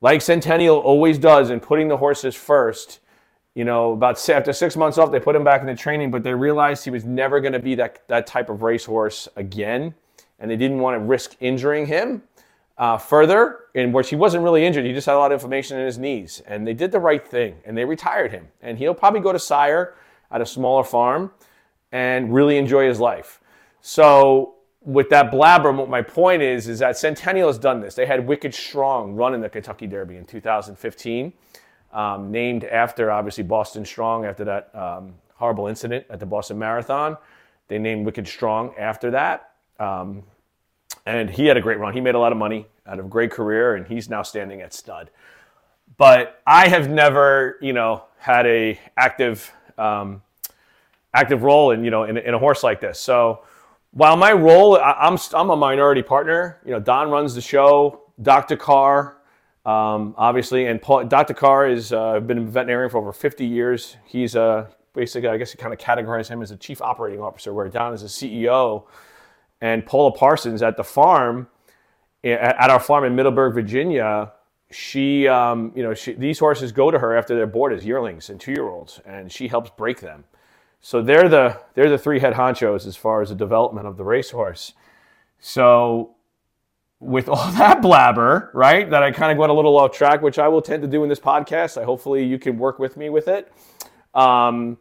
like 0.00 0.22
Centennial 0.22 0.78
always 0.78 1.18
does 1.18 1.50
in 1.50 1.60
putting 1.60 1.88
the 1.88 1.96
horses 1.96 2.34
first, 2.34 3.00
you 3.54 3.64
know, 3.64 3.92
about 3.92 4.28
after 4.28 4.52
six 4.52 4.76
months 4.76 4.98
off, 4.98 5.12
they 5.12 5.20
put 5.20 5.36
him 5.36 5.44
back 5.44 5.60
into 5.60 5.76
training, 5.76 6.10
but 6.10 6.22
they 6.22 6.34
realized 6.34 6.84
he 6.84 6.90
was 6.90 7.04
never 7.04 7.40
going 7.40 7.52
to 7.52 7.60
be 7.60 7.74
that, 7.76 8.06
that 8.08 8.26
type 8.26 8.50
of 8.50 8.62
racehorse 8.62 9.28
again. 9.36 9.94
And 10.40 10.50
they 10.50 10.56
didn't 10.56 10.78
want 10.78 11.00
to 11.00 11.04
risk 11.04 11.36
injuring 11.38 11.86
him 11.86 12.22
uh, 12.82 12.98
further, 12.98 13.60
in 13.74 13.92
which 13.92 14.10
he 14.10 14.16
wasn't 14.16 14.42
really 14.42 14.66
injured. 14.66 14.84
He 14.84 14.92
just 14.92 15.06
had 15.06 15.14
a 15.14 15.18
lot 15.18 15.30
of 15.30 15.36
inflammation 15.36 15.78
in 15.78 15.86
his 15.86 15.98
knees. 15.98 16.42
And 16.48 16.66
they 16.66 16.74
did 16.74 16.90
the 16.90 16.98
right 16.98 17.24
thing 17.24 17.54
and 17.64 17.78
they 17.78 17.84
retired 17.84 18.32
him. 18.32 18.48
And 18.60 18.76
he'll 18.76 18.92
probably 18.92 19.20
go 19.20 19.30
to 19.30 19.38
sire 19.38 19.94
at 20.32 20.40
a 20.40 20.46
smaller 20.46 20.82
farm 20.82 21.30
and 21.92 22.34
really 22.34 22.58
enjoy 22.58 22.88
his 22.88 22.98
life. 22.98 23.40
So 23.82 24.54
with 24.80 25.10
that 25.10 25.30
blabber, 25.30 25.70
what 25.70 25.88
my 25.88 26.02
point 26.02 26.42
is, 26.42 26.66
is 26.66 26.80
that 26.80 26.98
Centennial 26.98 27.46
has 27.46 27.56
done 27.56 27.80
this. 27.80 27.94
They 27.94 28.04
had 28.04 28.26
Wicked 28.26 28.52
Strong 28.52 29.14
run 29.14 29.32
in 29.32 29.40
the 29.40 29.48
Kentucky 29.48 29.86
Derby 29.86 30.16
in 30.16 30.24
2015, 30.24 31.32
um, 31.92 32.32
named 32.32 32.64
after 32.64 33.12
obviously 33.12 33.44
Boston 33.44 33.84
Strong 33.84 34.24
after 34.24 34.44
that 34.44 34.74
um, 34.74 35.14
horrible 35.36 35.68
incident 35.68 36.04
at 36.10 36.18
the 36.18 36.26
Boston 36.26 36.58
Marathon. 36.58 37.16
They 37.68 37.78
named 37.78 38.06
Wicked 38.06 38.26
Strong 38.26 38.74
after 38.76 39.12
that. 39.12 39.52
Um, 39.78 40.24
and 41.06 41.30
he 41.30 41.46
had 41.46 41.56
a 41.56 41.60
great 41.60 41.78
run. 41.78 41.94
He 41.94 42.00
made 42.00 42.16
a 42.16 42.18
lot 42.18 42.32
of 42.32 42.38
money 42.38 42.66
out 42.86 42.98
of 42.98 43.06
a 43.06 43.08
great 43.08 43.30
career, 43.30 43.74
and 43.74 43.86
he's 43.86 44.08
now 44.08 44.22
standing 44.22 44.60
at 44.60 44.72
stud. 44.72 45.10
But 45.96 46.40
I 46.46 46.68
have 46.68 46.90
never, 46.90 47.58
you 47.60 47.72
know, 47.72 48.04
had 48.18 48.46
a 48.46 48.78
active 48.96 49.52
um, 49.78 50.22
active 51.14 51.42
role 51.42 51.70
in 51.70 51.84
you 51.84 51.90
know 51.90 52.04
in, 52.04 52.16
in 52.16 52.34
a 52.34 52.38
horse 52.38 52.62
like 52.62 52.80
this. 52.80 52.98
So 52.98 53.42
while 53.92 54.16
my 54.16 54.32
role, 54.32 54.78
I, 54.78 55.06
am 55.06 55.18
I'm 55.34 55.50
a 55.50 55.56
minority 55.56 56.02
partner. 56.02 56.58
You 56.64 56.72
know, 56.72 56.80
Don 56.80 57.10
runs 57.10 57.34
the 57.34 57.40
show. 57.40 58.00
Dr. 58.20 58.56
Carr, 58.56 59.16
um, 59.66 60.14
obviously, 60.16 60.66
and 60.66 60.80
Paul, 60.80 61.04
Dr. 61.04 61.34
Carr 61.34 61.68
has 61.68 61.92
uh, 61.92 62.20
been 62.20 62.38
a 62.38 62.42
veterinarian 62.42 62.90
for 62.90 62.98
over 62.98 63.12
50 63.12 63.46
years. 63.46 63.96
He's 64.04 64.36
uh, 64.36 64.66
basically, 64.94 65.28
I 65.28 65.36
guess, 65.36 65.52
you 65.52 65.58
kind 65.58 65.72
of 65.72 65.78
categorize 65.78 66.28
him 66.28 66.42
as 66.42 66.50
a 66.50 66.56
chief 66.56 66.80
operating 66.80 67.20
officer, 67.20 67.52
where 67.52 67.68
Don 67.68 67.92
is 67.92 68.02
a 68.02 68.06
CEO, 68.06 68.84
and 69.60 69.84
Paula 69.84 70.12
Parsons 70.12 70.62
at 70.62 70.76
the 70.76 70.84
farm, 70.84 71.48
at 72.24 72.70
our 72.70 72.80
farm 72.80 73.04
in 73.04 73.14
Middleburg, 73.14 73.54
Virginia. 73.54 74.32
She, 74.70 75.28
um, 75.28 75.72
you 75.74 75.82
know, 75.82 75.92
she, 75.92 76.12
these 76.12 76.38
horses 76.38 76.72
go 76.72 76.90
to 76.90 76.98
her 76.98 77.16
after 77.16 77.34
they're 77.34 77.46
bored 77.46 77.72
as 77.72 77.84
yearlings 77.84 78.30
and 78.30 78.40
two-year-olds, 78.40 79.00
and 79.04 79.30
she 79.30 79.48
helps 79.48 79.70
break 79.70 80.00
them. 80.00 80.24
So 80.80 81.00
they're 81.00 81.28
the 81.28 81.60
they're 81.74 81.90
the 81.90 81.98
three 81.98 82.18
head 82.18 82.34
honchos 82.34 82.86
as 82.86 82.96
far 82.96 83.22
as 83.22 83.28
the 83.28 83.34
development 83.34 83.86
of 83.86 83.96
the 83.96 84.04
racehorse. 84.04 84.72
So 85.38 86.16
with 86.98 87.28
all 87.28 87.50
that 87.52 87.82
blabber, 87.82 88.50
right, 88.54 88.88
that 88.90 89.02
I 89.02 89.10
kind 89.10 89.30
of 89.30 89.38
went 89.38 89.50
a 89.50 89.54
little 89.54 89.76
off 89.76 89.92
track, 89.92 90.22
which 90.22 90.38
I 90.38 90.48
will 90.48 90.62
tend 90.62 90.82
to 90.82 90.88
do 90.88 91.02
in 91.02 91.08
this 91.08 91.20
podcast. 91.20 91.80
I 91.80 91.84
hopefully 91.84 92.24
you 92.24 92.38
can 92.38 92.58
work 92.58 92.78
with 92.78 92.96
me 92.96 93.10
with 93.10 93.28
it. 93.28 93.52
Um, 94.14 94.78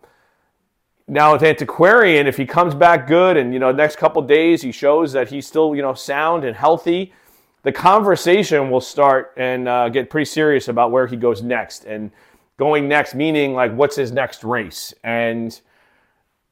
now 1.08 1.34
with 1.34 1.44
antiquarian, 1.44 2.28
if 2.28 2.38
he 2.38 2.46
comes 2.46 2.74
back 2.74 3.08
good 3.08 3.38
and 3.38 3.54
you 3.54 3.60
know 3.60 3.72
next 3.72 3.98
couple 3.98 4.22
days 4.22 4.62
he 4.62 4.72
shows 4.72 5.12
that 5.14 5.30
he's 5.30 5.46
still 5.46 5.76
you 5.76 5.82
know 5.82 5.94
sound 5.94 6.46
and 6.46 6.56
healthy, 6.56 7.14
the 7.64 7.72
conversation 7.72 8.70
will 8.70 8.82
start 8.82 9.34
and 9.38 9.68
uh, 9.68 9.90
get 9.90 10.10
pretty 10.10 10.26
serious 10.26 10.68
about 10.68 10.92
where 10.92 11.08
he 11.08 11.16
goes 11.16 11.42
next 11.42 11.86
and 11.86 12.12
going 12.58 12.88
next, 12.88 13.16
meaning 13.16 13.54
like 13.54 13.74
what's 13.74 13.96
his 13.96 14.12
next 14.12 14.44
race 14.44 14.94
and 15.04 15.62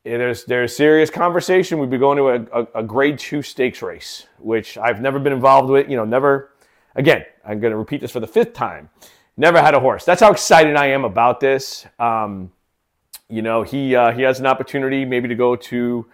there's 0.03 0.45
there's 0.45 0.75
serious 0.75 1.09
conversation. 1.09 1.77
We'd 1.79 1.89
be 1.89 1.97
going 1.97 2.17
to 2.17 2.29
a, 2.29 2.61
a, 2.61 2.67
a, 2.75 2.83
grade 2.83 3.19
two 3.19 3.41
stakes 3.41 3.81
race, 3.81 4.25
which 4.39 4.77
I've 4.77 5.01
never 5.01 5.19
been 5.19 5.33
involved 5.33 5.69
with. 5.69 5.89
You 5.89 5.97
know, 5.97 6.05
never. 6.05 6.51
Again, 6.95 7.25
I'm 7.45 7.59
going 7.59 7.71
to 7.71 7.77
repeat 7.77 8.01
this 8.01 8.11
for 8.11 8.19
the 8.19 8.27
fifth 8.27 8.53
time. 8.53 8.89
Never 9.37 9.61
had 9.61 9.73
a 9.73 9.79
horse. 9.79 10.05
That's 10.05 10.21
how 10.21 10.31
excited 10.31 10.75
I 10.75 10.87
am 10.87 11.05
about 11.05 11.39
this. 11.39 11.85
Um, 11.99 12.51
you 13.29 13.41
know, 13.41 13.63
he 13.63 13.95
uh, 13.95 14.11
he 14.11 14.21
has 14.23 14.39
an 14.39 14.45
opportunity 14.45 15.05
maybe 15.05 15.27
to 15.27 15.35
go 15.35 15.55
to 15.55 16.05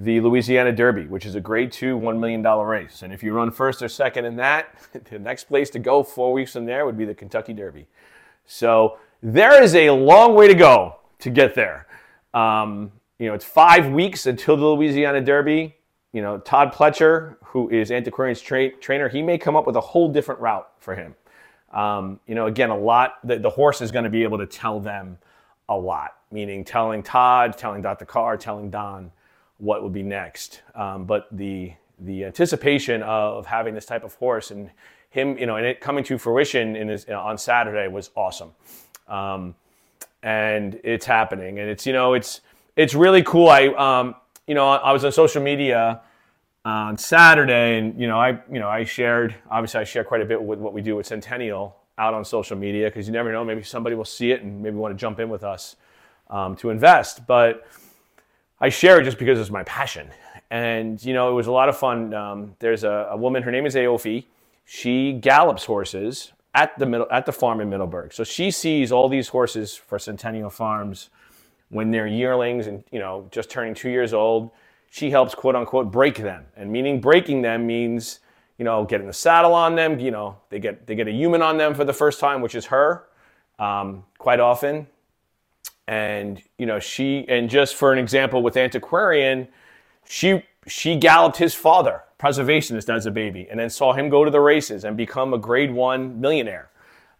the 0.00 0.18
Louisiana 0.20 0.72
Derby, 0.72 1.04
which 1.06 1.26
is 1.26 1.34
a 1.34 1.40
grade 1.40 1.70
two, 1.70 1.94
one 1.94 2.18
million 2.18 2.40
dollar 2.40 2.66
race. 2.66 3.02
And 3.02 3.12
if 3.12 3.22
you 3.22 3.34
run 3.34 3.50
first 3.50 3.82
or 3.82 3.88
second 3.88 4.24
in 4.24 4.36
that, 4.36 4.74
the 5.10 5.18
next 5.18 5.44
place 5.44 5.68
to 5.70 5.78
go 5.78 6.02
four 6.02 6.32
weeks 6.32 6.54
from 6.54 6.64
there 6.64 6.86
would 6.86 6.96
be 6.96 7.04
the 7.04 7.14
Kentucky 7.14 7.52
Derby. 7.52 7.86
So 8.46 8.98
there 9.22 9.62
is 9.62 9.74
a 9.74 9.90
long 9.90 10.34
way 10.34 10.48
to 10.48 10.54
go 10.54 10.96
to 11.18 11.30
get 11.30 11.54
there. 11.54 11.86
Um, 12.32 12.90
you 13.18 13.28
know, 13.28 13.34
it's 13.34 13.44
five 13.44 13.88
weeks 13.92 14.24
until 14.24 14.56
the 14.56 14.64
Louisiana 14.64 15.20
Derby. 15.20 15.76
You 16.12 16.22
know, 16.22 16.38
Todd 16.38 16.72
Pletcher, 16.72 17.36
who 17.44 17.68
is 17.68 17.92
Antiquarian's 17.92 18.40
tra- 18.40 18.74
trainer, 18.76 19.08
he 19.08 19.20
may 19.20 19.36
come 19.36 19.54
up 19.54 19.66
with 19.66 19.76
a 19.76 19.80
whole 19.80 20.10
different 20.10 20.40
route 20.40 20.68
for 20.78 20.94
him. 20.94 21.14
Um, 21.72 22.18
you 22.26 22.34
know, 22.34 22.46
again, 22.46 22.70
a 22.70 22.76
lot, 22.76 23.18
the, 23.22 23.38
the 23.38 23.50
horse 23.50 23.82
is 23.82 23.92
going 23.92 24.04
to 24.04 24.10
be 24.10 24.22
able 24.22 24.38
to 24.38 24.46
tell 24.46 24.80
them 24.80 25.18
a 25.68 25.76
lot, 25.76 26.16
meaning 26.32 26.64
telling 26.64 27.02
Todd, 27.02 27.56
telling 27.58 27.82
Dr. 27.82 28.06
Carr, 28.06 28.38
telling 28.38 28.70
Don 28.70 29.12
what 29.60 29.82
would 29.82 29.92
be 29.92 30.02
next. 30.02 30.62
Um, 30.74 31.04
but 31.04 31.28
the, 31.30 31.72
the 31.98 32.24
anticipation 32.24 33.02
of 33.02 33.46
having 33.46 33.74
this 33.74 33.86
type 33.86 34.04
of 34.04 34.14
horse 34.14 34.50
and 34.50 34.70
him, 35.10 35.38
you 35.38 35.46
know, 35.46 35.56
and 35.56 35.66
it 35.66 35.80
coming 35.80 36.04
to 36.04 36.18
fruition 36.18 36.76
in 36.76 36.88
his, 36.88 37.04
on 37.06 37.38
Saturday 37.38 37.88
was 37.88 38.10
awesome. 38.16 38.50
Um, 39.08 39.54
and 40.22 40.80
it's 40.82 41.06
happening. 41.06 41.58
And 41.58 41.68
it's, 41.68 41.86
you 41.86 41.92
know, 41.92 42.14
it's, 42.14 42.40
it's 42.76 42.94
really 42.94 43.22
cool. 43.22 43.48
I, 43.48 43.66
um, 43.68 44.14
you 44.46 44.54
know, 44.54 44.68
I 44.68 44.92
was 44.92 45.04
on 45.04 45.12
social 45.12 45.42
media 45.42 46.00
on 46.64 46.98
Saturday, 46.98 47.78
and 47.78 47.98
you 47.98 48.06
know, 48.06 48.18
I, 48.18 48.30
you 48.50 48.58
know, 48.58 48.68
I 48.68 48.84
shared. 48.84 49.34
Obviously, 49.50 49.80
I 49.80 49.84
share 49.84 50.04
quite 50.04 50.20
a 50.20 50.24
bit 50.24 50.42
with 50.42 50.58
what 50.58 50.72
we 50.72 50.82
do 50.82 50.96
with 50.96 51.06
Centennial 51.06 51.76
out 51.98 52.14
on 52.14 52.24
social 52.24 52.56
media 52.56 52.88
because 52.88 53.06
you 53.06 53.12
never 53.12 53.32
know. 53.32 53.44
Maybe 53.44 53.62
somebody 53.62 53.96
will 53.96 54.04
see 54.04 54.32
it 54.32 54.42
and 54.42 54.62
maybe 54.62 54.76
want 54.76 54.94
to 54.94 55.00
jump 55.00 55.20
in 55.20 55.28
with 55.28 55.44
us 55.44 55.76
um, 56.28 56.56
to 56.56 56.70
invest. 56.70 57.26
But 57.26 57.66
I 58.60 58.68
share 58.68 59.00
it 59.00 59.04
just 59.04 59.18
because 59.18 59.38
it's 59.38 59.50
my 59.50 59.62
passion, 59.64 60.08
and 60.50 61.02
you 61.04 61.14
know, 61.14 61.30
it 61.30 61.34
was 61.34 61.46
a 61.46 61.52
lot 61.52 61.68
of 61.68 61.78
fun. 61.78 62.12
Um, 62.12 62.56
there's 62.58 62.84
a, 62.84 63.08
a, 63.10 63.16
woman. 63.16 63.42
Her 63.42 63.50
name 63.50 63.66
is 63.66 63.74
Aoife. 63.76 64.24
She 64.66 65.14
gallops 65.14 65.64
horses 65.64 66.32
at 66.54 66.78
the 66.78 66.86
middle 66.86 67.06
at 67.10 67.26
the 67.26 67.32
farm 67.32 67.60
in 67.60 67.70
Middleburg. 67.70 68.12
So 68.12 68.24
she 68.24 68.50
sees 68.50 68.92
all 68.92 69.08
these 69.08 69.28
horses 69.28 69.74
for 69.74 69.98
Centennial 69.98 70.50
Farms 70.50 71.10
when 71.70 71.90
they're 71.90 72.06
yearlings 72.06 72.66
and 72.66 72.84
you 72.90 72.98
know 72.98 73.26
just 73.30 73.48
turning 73.48 73.74
two 73.74 73.88
years 73.88 74.12
old 74.12 74.50
she 74.90 75.10
helps 75.10 75.34
quote 75.34 75.56
unquote 75.56 75.90
break 75.90 76.16
them 76.16 76.44
and 76.56 76.70
meaning 76.70 77.00
breaking 77.00 77.40
them 77.42 77.66
means 77.66 78.20
you 78.58 78.64
know 78.64 78.84
getting 78.84 79.06
the 79.06 79.12
saddle 79.12 79.54
on 79.54 79.74
them 79.74 79.98
you 79.98 80.10
know 80.10 80.36
they 80.50 80.58
get 80.58 80.86
they 80.86 80.94
get 80.94 81.08
a 81.08 81.12
human 81.12 81.40
on 81.40 81.56
them 81.56 81.74
for 81.74 81.84
the 81.84 81.92
first 81.92 82.20
time 82.20 82.42
which 82.42 82.54
is 82.54 82.66
her 82.66 83.06
um, 83.58 84.04
quite 84.18 84.40
often 84.40 84.86
and 85.88 86.42
you 86.58 86.66
know 86.66 86.78
she 86.78 87.24
and 87.28 87.50
just 87.50 87.74
for 87.74 87.92
an 87.92 87.98
example 87.98 88.42
with 88.42 88.56
antiquarian 88.56 89.48
she 90.06 90.42
she 90.66 90.96
galloped 90.96 91.36
his 91.36 91.54
father 91.54 92.02
preservationist 92.18 92.94
as 92.94 93.06
a 93.06 93.10
baby 93.10 93.46
and 93.50 93.58
then 93.58 93.70
saw 93.70 93.92
him 93.92 94.08
go 94.08 94.24
to 94.24 94.30
the 94.30 94.40
races 94.40 94.84
and 94.84 94.96
become 94.96 95.34
a 95.34 95.38
grade 95.38 95.72
one 95.72 96.20
millionaire 96.20 96.68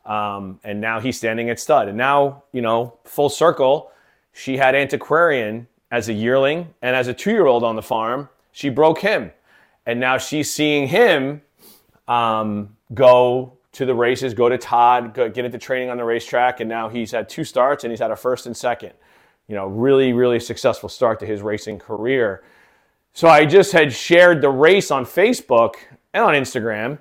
um, 0.06 0.58
and 0.64 0.80
now 0.80 1.00
he's 1.00 1.16
standing 1.16 1.50
at 1.50 1.58
stud 1.58 1.88
and 1.88 1.96
now 1.96 2.42
you 2.52 2.60
know 2.60 2.96
full 3.04 3.28
circle 3.28 3.90
she 4.32 4.56
had 4.56 4.74
Antiquarian 4.74 5.66
as 5.90 6.08
a 6.08 6.12
yearling 6.12 6.72
and 6.82 6.94
as 6.94 7.08
a 7.08 7.14
two 7.14 7.30
year 7.30 7.46
old 7.46 7.64
on 7.64 7.76
the 7.76 7.82
farm. 7.82 8.28
She 8.52 8.68
broke 8.68 9.00
him. 9.00 9.32
And 9.86 9.98
now 9.98 10.18
she's 10.18 10.52
seeing 10.52 10.88
him 10.88 11.42
um, 12.06 12.76
go 12.94 13.54
to 13.72 13.86
the 13.86 13.94
races, 13.94 14.34
go 14.34 14.48
to 14.48 14.58
Todd, 14.58 15.14
go, 15.14 15.28
get 15.28 15.44
into 15.44 15.58
training 15.58 15.90
on 15.90 15.96
the 15.96 16.04
racetrack. 16.04 16.60
And 16.60 16.68
now 16.68 16.88
he's 16.88 17.10
had 17.12 17.28
two 17.28 17.44
starts 17.44 17.84
and 17.84 17.92
he's 17.92 18.00
had 18.00 18.10
a 18.10 18.16
first 18.16 18.46
and 18.46 18.56
second. 18.56 18.92
You 19.46 19.56
know, 19.56 19.66
really, 19.66 20.12
really 20.12 20.40
successful 20.40 20.88
start 20.88 21.18
to 21.20 21.26
his 21.26 21.42
racing 21.42 21.78
career. 21.78 22.42
So 23.12 23.28
I 23.28 23.44
just 23.44 23.72
had 23.72 23.92
shared 23.92 24.42
the 24.42 24.50
race 24.50 24.90
on 24.90 25.04
Facebook 25.04 25.74
and 26.12 26.24
on 26.24 26.34
Instagram. 26.34 26.98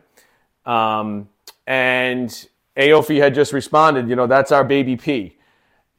Um, 0.66 1.30
and 1.68 2.48
Aoife 2.78 3.08
had 3.10 3.36
just 3.36 3.54
responded, 3.54 4.10
you 4.10 4.16
know, 4.16 4.28
that's 4.28 4.52
our 4.52 4.64
baby 4.64 4.96
P. 4.96 5.38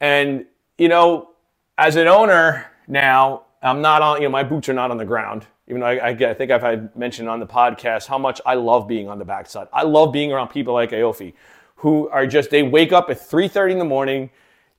And 0.01 0.47
you 0.79 0.89
know, 0.89 1.31
as 1.77 1.97
an 1.97 2.09
owner 2.09 2.67
now, 2.89 3.43
I'm 3.63 3.83
not 3.83 4.01
on, 4.03 4.17
you 4.17 4.29
know, 4.29 4.31
my 4.31 4.43
boots 4.43 4.69
are 4.71 4.73
not 4.73 4.91
on 4.91 4.97
the 4.97 5.05
ground. 5.05 5.47
Even 5.71 5.81
though 5.81 5.87
I, 5.87 5.95
I, 5.95 6.11
I 6.11 6.35
think 6.35 6.51
I've 6.51 6.61
had 6.61 6.95
mentioned 6.95 7.29
on 7.29 7.41
the 7.41 7.47
podcast 7.47 8.07
how 8.07 8.19
much 8.19 8.41
I 8.45 8.55
love 8.55 8.87
being 8.87 9.09
on 9.09 9.19
the 9.19 9.25
backside. 9.25 9.69
I 9.73 9.85
love 9.85 10.13
being 10.13 10.33
around 10.33 10.49
people 10.49 10.75
like 10.75 10.93
Aoife, 10.93 11.33
who 11.77 12.09
are 12.11 12.27
just 12.27 12.51
they 12.51 12.63
wake 12.63 12.93
up 12.93 13.09
at 13.09 13.19
3:30 13.19 13.73
in 13.73 13.79
the 13.79 13.85
morning. 13.85 14.31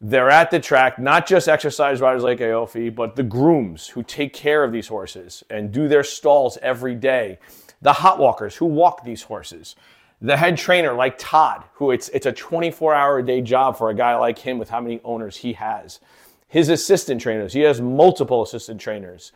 They're 0.03 0.29
at 0.29 0.51
the 0.51 0.59
track, 0.59 0.99
not 0.99 1.27
just 1.27 1.47
exercise 1.47 2.01
riders 2.01 2.23
like 2.23 2.41
Aoife, 2.41 2.93
but 2.93 3.15
the 3.15 3.23
grooms 3.23 3.87
who 3.87 4.03
take 4.03 4.33
care 4.33 4.63
of 4.63 4.71
these 4.71 4.87
horses 4.87 5.43
and 5.49 5.71
do 5.71 5.87
their 5.87 6.03
stalls 6.03 6.57
every 6.61 6.95
day. 6.95 7.39
The 7.81 7.93
hot 7.93 8.19
walkers 8.19 8.55
who 8.55 8.65
walk 8.65 9.03
these 9.03 9.23
horses 9.23 9.75
the 10.21 10.37
head 10.37 10.55
trainer 10.55 10.93
like 10.93 11.17
Todd, 11.17 11.63
who 11.73 11.91
it's 11.91 12.09
it's 12.09 12.27
a 12.27 12.31
24 12.31 12.93
hour 12.93 13.17
a 13.19 13.25
day 13.25 13.41
job 13.41 13.77
for 13.77 13.89
a 13.89 13.93
guy 13.93 14.15
like 14.15 14.37
him 14.37 14.59
with 14.59 14.69
how 14.69 14.79
many 14.79 15.01
owners 15.03 15.37
he 15.37 15.53
has. 15.53 15.99
His 16.47 16.69
assistant 16.69 17.21
trainers, 17.21 17.53
he 17.53 17.61
has 17.61 17.81
multiple 17.81 18.43
assistant 18.43 18.79
trainers. 18.79 19.31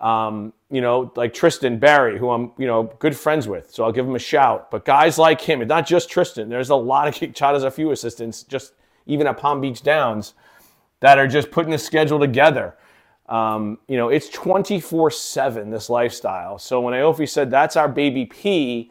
Um, 0.00 0.52
you 0.70 0.80
know, 0.80 1.12
like 1.14 1.34
Tristan 1.34 1.78
Barry, 1.78 2.18
who 2.18 2.30
I'm 2.30 2.52
you 2.56 2.66
know 2.66 2.84
good 2.98 3.16
friends 3.16 3.46
with, 3.46 3.70
so 3.70 3.84
I'll 3.84 3.92
give 3.92 4.06
him 4.06 4.14
a 4.14 4.20
shout. 4.20 4.70
But 4.70 4.84
guys 4.84 5.18
like 5.18 5.40
him, 5.40 5.60
and 5.60 5.68
not 5.68 5.86
just 5.86 6.08
Tristan, 6.08 6.48
there's 6.48 6.70
a 6.70 6.76
lot 6.76 7.08
of 7.08 7.34
Chad 7.34 7.54
has 7.54 7.64
a 7.64 7.70
few 7.70 7.90
assistants, 7.90 8.42
just 8.42 8.72
even 9.06 9.26
at 9.26 9.36
Palm 9.36 9.60
Beach 9.60 9.82
Downs, 9.82 10.34
that 11.00 11.18
are 11.18 11.26
just 11.26 11.50
putting 11.50 11.70
the 11.70 11.78
schedule 11.78 12.18
together. 12.18 12.76
Um, 13.28 13.78
you 13.86 13.96
know, 13.96 14.08
it's 14.08 14.28
24 14.28 15.10
7, 15.12 15.70
this 15.70 15.88
lifestyle. 15.88 16.58
So 16.58 16.80
when 16.80 16.94
Aoife 16.94 17.28
said 17.28 17.50
that's 17.50 17.76
our 17.76 17.88
baby 17.88 18.26
P, 18.26 18.90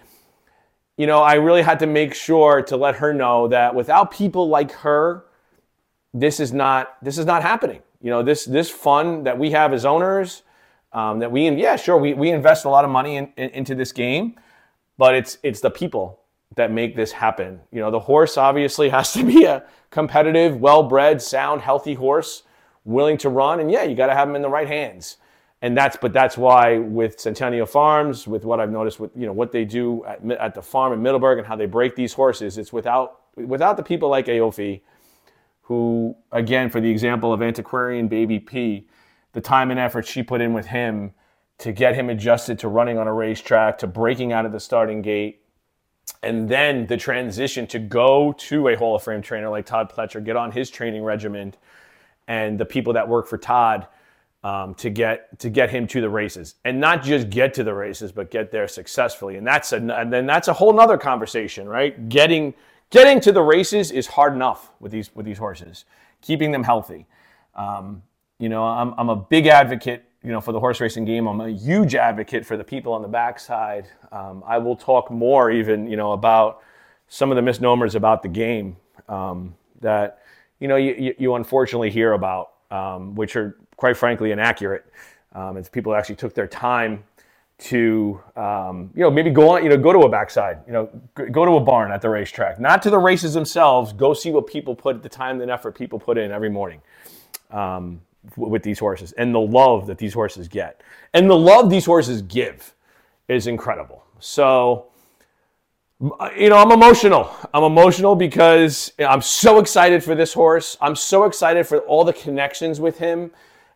you 0.97 1.07
know, 1.07 1.21
I 1.21 1.35
really 1.35 1.61
had 1.61 1.79
to 1.79 1.87
make 1.87 2.13
sure 2.13 2.61
to 2.61 2.77
let 2.77 2.95
her 2.95 3.13
know 3.13 3.47
that 3.49 3.73
without 3.73 4.11
people 4.11 4.47
like 4.47 4.71
her, 4.71 5.25
this 6.13 6.39
is 6.39 6.51
not 6.51 6.97
this 7.01 7.17
is 7.17 7.25
not 7.25 7.41
happening. 7.41 7.81
You 8.01 8.09
know, 8.09 8.23
this 8.23 8.45
this 8.45 8.69
fun 8.69 9.23
that 9.23 9.37
we 9.37 9.51
have 9.51 9.73
as 9.73 9.85
owners, 9.85 10.43
um, 10.93 11.19
that 11.19 11.31
we 11.31 11.49
yeah 11.49 11.75
sure 11.75 11.97
we, 11.97 12.13
we 12.13 12.31
invest 12.31 12.65
a 12.65 12.69
lot 12.69 12.85
of 12.85 12.91
money 12.91 13.17
in, 13.17 13.31
in, 13.37 13.49
into 13.51 13.75
this 13.75 13.91
game, 13.91 14.39
but 14.97 15.15
it's 15.15 15.37
it's 15.43 15.61
the 15.61 15.71
people 15.71 16.19
that 16.55 16.71
make 16.71 16.95
this 16.95 17.11
happen. 17.11 17.59
You 17.71 17.79
know, 17.79 17.91
the 17.91 17.99
horse 17.99 18.37
obviously 18.37 18.89
has 18.97 19.13
to 19.13 19.23
be 19.23 19.45
a 19.45 19.63
competitive, 19.91 20.57
well-bred, 20.57 21.21
sound, 21.21 21.61
healthy 21.61 21.93
horse, 21.93 22.43
willing 22.85 23.17
to 23.19 23.29
run, 23.29 23.59
and 23.59 23.71
yeah, 23.71 23.83
you 23.83 23.95
got 23.95 24.07
to 24.07 24.13
have 24.13 24.27
them 24.27 24.35
in 24.35 24.41
the 24.41 24.49
right 24.49 24.67
hands 24.67 25.17
and 25.61 25.77
that's 25.77 25.97
but 25.97 26.13
that's 26.13 26.37
why 26.37 26.77
with 26.77 27.19
Centennial 27.19 27.65
Farms, 27.65 28.27
with 28.27 28.45
what 28.45 28.59
I've 28.59 28.71
noticed 28.71 28.99
with 28.99 29.11
you 29.15 29.25
know 29.25 29.33
what 29.33 29.51
they 29.51 29.65
do 29.65 30.05
at, 30.05 30.23
at 30.31 30.55
the 30.55 30.61
farm 30.61 30.93
in 30.93 31.01
Middleburg 31.01 31.37
and 31.37 31.47
how 31.47 31.55
they 31.55 31.65
break 31.65 31.95
these 31.95 32.13
horses, 32.13 32.57
it's 32.57 32.71
without 32.71 33.21
without 33.35 33.77
the 33.77 33.83
people 33.83 34.09
like 34.09 34.29
Aoife, 34.29 34.81
who 35.63 36.15
again 36.31 36.69
for 36.69 36.79
the 36.79 36.89
example 36.89 37.33
of 37.33 37.41
Antiquarian 37.41 38.07
Baby 38.07 38.39
P, 38.39 38.87
the 39.33 39.41
time 39.41 39.71
and 39.71 39.79
effort 39.79 40.05
she 40.05 40.23
put 40.23 40.41
in 40.41 40.53
with 40.53 40.67
him 40.67 41.13
to 41.59 41.71
get 41.71 41.93
him 41.95 42.09
adjusted 42.09 42.57
to 42.59 42.67
running 42.67 42.97
on 42.97 43.07
a 43.07 43.13
racetrack, 43.13 43.77
to 43.79 43.87
breaking 43.87 44.31
out 44.31 44.45
of 44.45 44.51
the 44.51 44.59
starting 44.59 45.01
gate, 45.01 45.41
and 46.23 46.49
then 46.49 46.87
the 46.87 46.97
transition 46.97 47.67
to 47.67 47.79
go 47.79 48.33
to 48.33 48.69
a 48.69 48.75
Hall 48.75 48.95
of 48.95 49.03
Fame 49.03 49.21
trainer 49.21 49.49
like 49.49 49.65
Todd 49.65 49.91
Pletcher, 49.91 50.23
get 50.23 50.35
on 50.35 50.51
his 50.51 50.69
training 50.69 51.03
regimen, 51.03 51.53
and 52.27 52.59
the 52.59 52.65
people 52.65 52.93
that 52.93 53.07
work 53.07 53.27
for 53.27 53.37
Todd 53.37 53.87
um, 54.43 54.73
to 54.75 54.89
get 54.89 55.37
to 55.39 55.49
get 55.49 55.69
him 55.69 55.85
to 55.87 56.01
the 56.01 56.09
races, 56.09 56.55
and 56.63 56.79
not 56.79 57.03
just 57.03 57.29
get 57.29 57.53
to 57.55 57.63
the 57.63 57.73
races, 57.73 58.11
but 58.11 58.31
get 58.31 58.51
there 58.51 58.67
successfully. 58.67 59.35
And 59.35 59.45
that's 59.45 59.73
a, 59.73 59.77
and 59.77 60.11
then 60.11 60.25
that's 60.25 60.47
a 60.47 60.53
whole 60.53 60.73
nother 60.73 60.97
conversation, 60.97 61.67
right? 61.67 62.07
Getting 62.07 62.53
getting 62.89 63.19
to 63.21 63.31
the 63.31 63.41
races 63.41 63.91
is 63.91 64.07
hard 64.07 64.33
enough 64.33 64.71
with 64.79 64.93
these 64.93 65.13
with 65.13 65.25
these 65.25 65.37
horses, 65.37 65.83
keeping 66.21 66.51
them 66.51 66.63
healthy. 66.63 67.05
Um, 67.55 68.03
you 68.39 68.49
know, 68.49 68.63
I'm 68.63 68.93
I'm 68.97 69.09
a 69.09 69.15
big 69.15 69.47
advocate, 69.47 70.05
you 70.23 70.31
know, 70.31 70.41
for 70.41 70.53
the 70.53 70.59
horse 70.59 70.81
racing 70.81 71.05
game. 71.05 71.27
I'm 71.27 71.41
a 71.41 71.49
huge 71.49 71.93
advocate 71.93 72.45
for 72.45 72.57
the 72.57 72.63
people 72.63 72.93
on 72.93 73.01
the 73.01 73.07
backside. 73.07 73.87
Um, 74.11 74.43
I 74.47 74.57
will 74.57 74.75
talk 74.75 75.11
more, 75.11 75.51
even 75.51 75.87
you 75.87 75.97
know, 75.97 76.13
about 76.13 76.61
some 77.09 77.31
of 77.31 77.35
the 77.35 77.41
misnomers 77.41 77.95
about 77.95 78.23
the 78.23 78.29
game 78.29 78.77
um, 79.09 79.55
that 79.81 80.19
you 80.59 80.67
know 80.67 80.77
you, 80.77 81.13
you 81.19 81.35
unfortunately 81.35 81.91
hear 81.91 82.13
about, 82.13 82.53
um, 82.71 83.13
which 83.15 83.35
are 83.35 83.57
quite 83.75 83.97
frankly 83.97 84.31
inaccurate. 84.31 84.85
Um, 85.33 85.57
it's 85.57 85.69
people 85.69 85.93
actually 85.93 86.15
took 86.15 86.33
their 86.33 86.47
time 86.47 87.03
to 87.59 88.21
um, 88.37 88.89
you 88.95 89.03
know 89.03 89.11
maybe 89.11 89.29
go 89.29 89.49
on 89.49 89.63
you 89.63 89.69
know 89.69 89.77
go 89.77 89.91
to 89.91 89.99
a 89.99 90.09
backside 90.09 90.59
you 90.65 90.71
know 90.71 90.89
go 91.13 91.45
to 91.45 91.57
a 91.57 91.59
barn 91.59 91.91
at 91.91 92.01
the 92.01 92.09
racetrack 92.09 92.57
not 92.57 92.81
to 92.81 92.89
the 92.89 92.97
races 92.97 93.33
themselves 93.33 93.91
go 93.91 94.13
see 94.13 94.31
what 94.31 94.47
people 94.47 94.73
put 94.73 95.03
the 95.03 95.09
time 95.09 95.41
and 95.41 95.51
effort 95.51 95.75
people 95.75 95.99
put 95.99 96.17
in 96.17 96.31
every 96.31 96.49
morning 96.49 96.81
um, 97.51 97.99
with 98.35 98.63
these 98.63 98.79
horses 98.79 99.11
and 99.13 99.33
the 99.33 99.39
love 99.39 99.87
that 99.87 99.97
these 99.97 100.13
horses 100.13 100.47
get 100.47 100.81
and 101.13 101.29
the 101.29 101.37
love 101.37 101.69
these 101.69 101.85
horses 101.85 102.21
give 102.23 102.75
is 103.27 103.47
incredible 103.47 104.03
so 104.19 104.87
you 106.37 106.49
know 106.49 106.57
i'm 106.57 106.71
emotional 106.71 107.33
i'm 107.53 107.63
emotional 107.63 108.15
because 108.15 108.91
i'm 108.99 109.21
so 109.21 109.59
excited 109.59 110.03
for 110.03 110.15
this 110.15 110.33
horse 110.33 110.77
i'm 110.81 110.95
so 110.95 111.23
excited 111.23 111.65
for 111.65 111.79
all 111.79 112.03
the 112.03 112.13
connections 112.13 112.79
with 112.79 112.97
him 112.97 113.31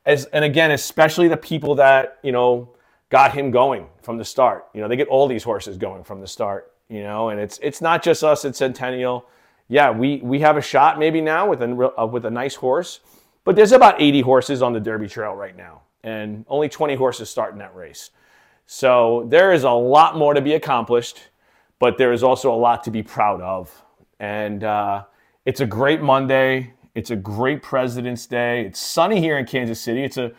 as 0.06 0.26
and 0.26 0.44
again, 0.44 0.72
especially 0.72 1.28
the 1.28 1.38
people 1.38 1.76
that 1.76 2.20
you 2.24 2.32
know 2.32 2.70
got 3.10 3.34
him 3.34 3.52
going 3.52 3.88
from 4.02 4.18
the 4.18 4.26
start. 4.26 4.68
You 4.74 4.82
know, 4.82 4.88
they 4.88 4.96
get 4.96 5.08
all 5.08 5.28
these 5.28 5.44
horses 5.44 5.78
going 5.78 6.04
from 6.04 6.22
the 6.22 6.28
start. 6.28 6.72
You 6.90 7.04
know, 7.04 7.30
and 7.30 7.40
it's 7.40 7.60
it's 7.62 7.82
not 7.82 8.04
just 8.04 8.24
us 8.24 8.46
at 8.46 8.56
Centennial. 8.56 9.26
Yeah, 9.68 9.92
we 9.92 10.18
we 10.18 10.40
have 10.40 10.58
a 10.58 10.62
shot 10.62 11.00
maybe 11.00 11.22
now 11.22 11.50
with 11.50 11.62
a 11.62 12.02
uh, 12.02 12.06
with 12.06 12.26
a 12.26 12.32
nice 12.32 12.56
horse, 12.56 13.00
but 13.46 13.56
there's 13.56 13.72
about 13.72 14.02
80 14.02 14.22
horses 14.22 14.62
on 14.62 14.74
the 14.74 14.80
Derby 14.80 15.08
Trail 15.08 15.34
right 15.34 15.56
now, 15.56 15.82
and 16.04 16.46
only 16.48 16.70
20 16.70 16.96
horses 16.96 17.30
starting 17.30 17.60
that 17.60 17.76
race. 17.76 18.12
So 18.66 19.26
there 19.30 19.52
is 19.54 19.64
a 19.64 19.72
lot 19.72 20.18
more 20.18 20.34
to 20.34 20.42
be 20.42 20.54
accomplished, 20.54 21.20
but 21.80 21.98
there 21.98 22.14
is 22.14 22.24
also 22.24 22.54
a 22.54 22.56
lot 22.56 22.84
to 22.86 22.92
be 22.92 23.04
proud 23.04 23.42
of. 23.42 23.84
And 24.20 24.64
uh, 24.64 25.04
it's 25.46 25.60
a 25.60 25.66
great 25.66 26.02
Monday. 26.02 26.74
It's 26.96 27.12
a 27.12 27.16
great 27.16 27.62
President's 27.62 28.26
Day. 28.26 28.66
It's 28.66 28.80
sunny 28.80 29.20
here 29.20 29.38
in 29.38 29.46
Kansas 29.46 29.80
City. 29.82 30.04
It's 30.04 30.18
a 30.18 30.32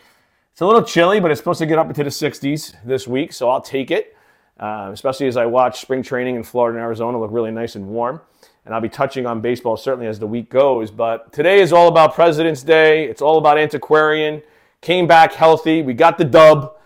it's 0.53 0.61
a 0.61 0.67
little 0.67 0.85
chilly, 0.85 1.19
but 1.19 1.33
it's 1.33 1.41
supposed 1.41 1.59
to 1.59 1.67
get 1.67 1.81
up 1.81 1.89
into 1.89 2.05
the 2.05 2.11
60s 2.11 2.77
this 2.85 3.09
week, 3.09 3.33
so 3.33 3.51
I'll 3.51 3.61
take 3.61 3.91
it. 3.91 4.17
Uh, 4.59 4.91
especially 4.93 5.27
as 5.27 5.37
I 5.37 5.47
watch 5.47 5.81
spring 5.81 6.01
training 6.01 6.37
in 6.37 6.45
Florida 6.45 6.79
and 6.79 6.85
Arizona 6.85 7.19
look 7.19 7.33
really 7.33 7.51
nice 7.51 7.75
and 7.75 7.89
warm. 7.89 8.21
And 8.65 8.75
I'll 8.75 8.81
be 8.81 8.89
touching 8.89 9.27
on 9.27 9.41
baseball 9.41 9.77
certainly 9.77 10.07
as 10.07 10.19
the 10.19 10.27
week 10.27 10.49
goes. 10.49 10.91
But 10.91 11.33
today 11.33 11.61
is 11.61 11.73
all 11.73 11.89
about 11.89 12.15
President's 12.15 12.63
Day. 12.63 13.05
It's 13.05 13.21
all 13.21 13.37
about 13.39 13.59
Antiquarian. 13.59 14.43
Came 14.81 15.07
back 15.07 15.33
healthy. 15.35 15.83
We 15.83 15.93
got 15.95 16.17
the 16.17 16.25
dub, 16.25 16.77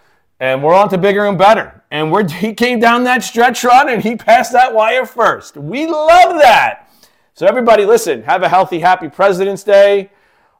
and 0.40 0.62
we're 0.62 0.74
on 0.74 0.88
to 0.90 0.98
bigger 0.98 1.26
and 1.26 1.38
better. 1.38 1.82
And 1.90 2.10
we're, 2.10 2.28
he 2.32 2.52
came 2.52 2.80
down 2.80 3.04
that 3.04 3.22
stretch 3.22 3.62
run 3.64 3.88
and 3.88 4.02
he 4.02 4.16
passed 4.16 4.52
that 4.52 4.74
wire 4.74 5.06
first. 5.06 5.56
We 5.56 5.86
love 5.86 6.38
that. 6.40 6.90
So, 7.34 7.46
everybody, 7.46 7.84
listen, 7.84 8.24
have 8.24 8.42
a 8.42 8.48
healthy, 8.48 8.80
happy 8.80 9.08
President's 9.08 9.62
Day. 9.62 10.10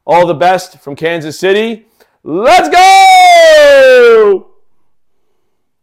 All 0.05 0.25
the 0.25 0.33
best 0.33 0.79
from 0.79 0.95
Kansas 0.95 1.37
City. 1.37 1.85
Let's 2.23 2.69
go! 2.69 4.48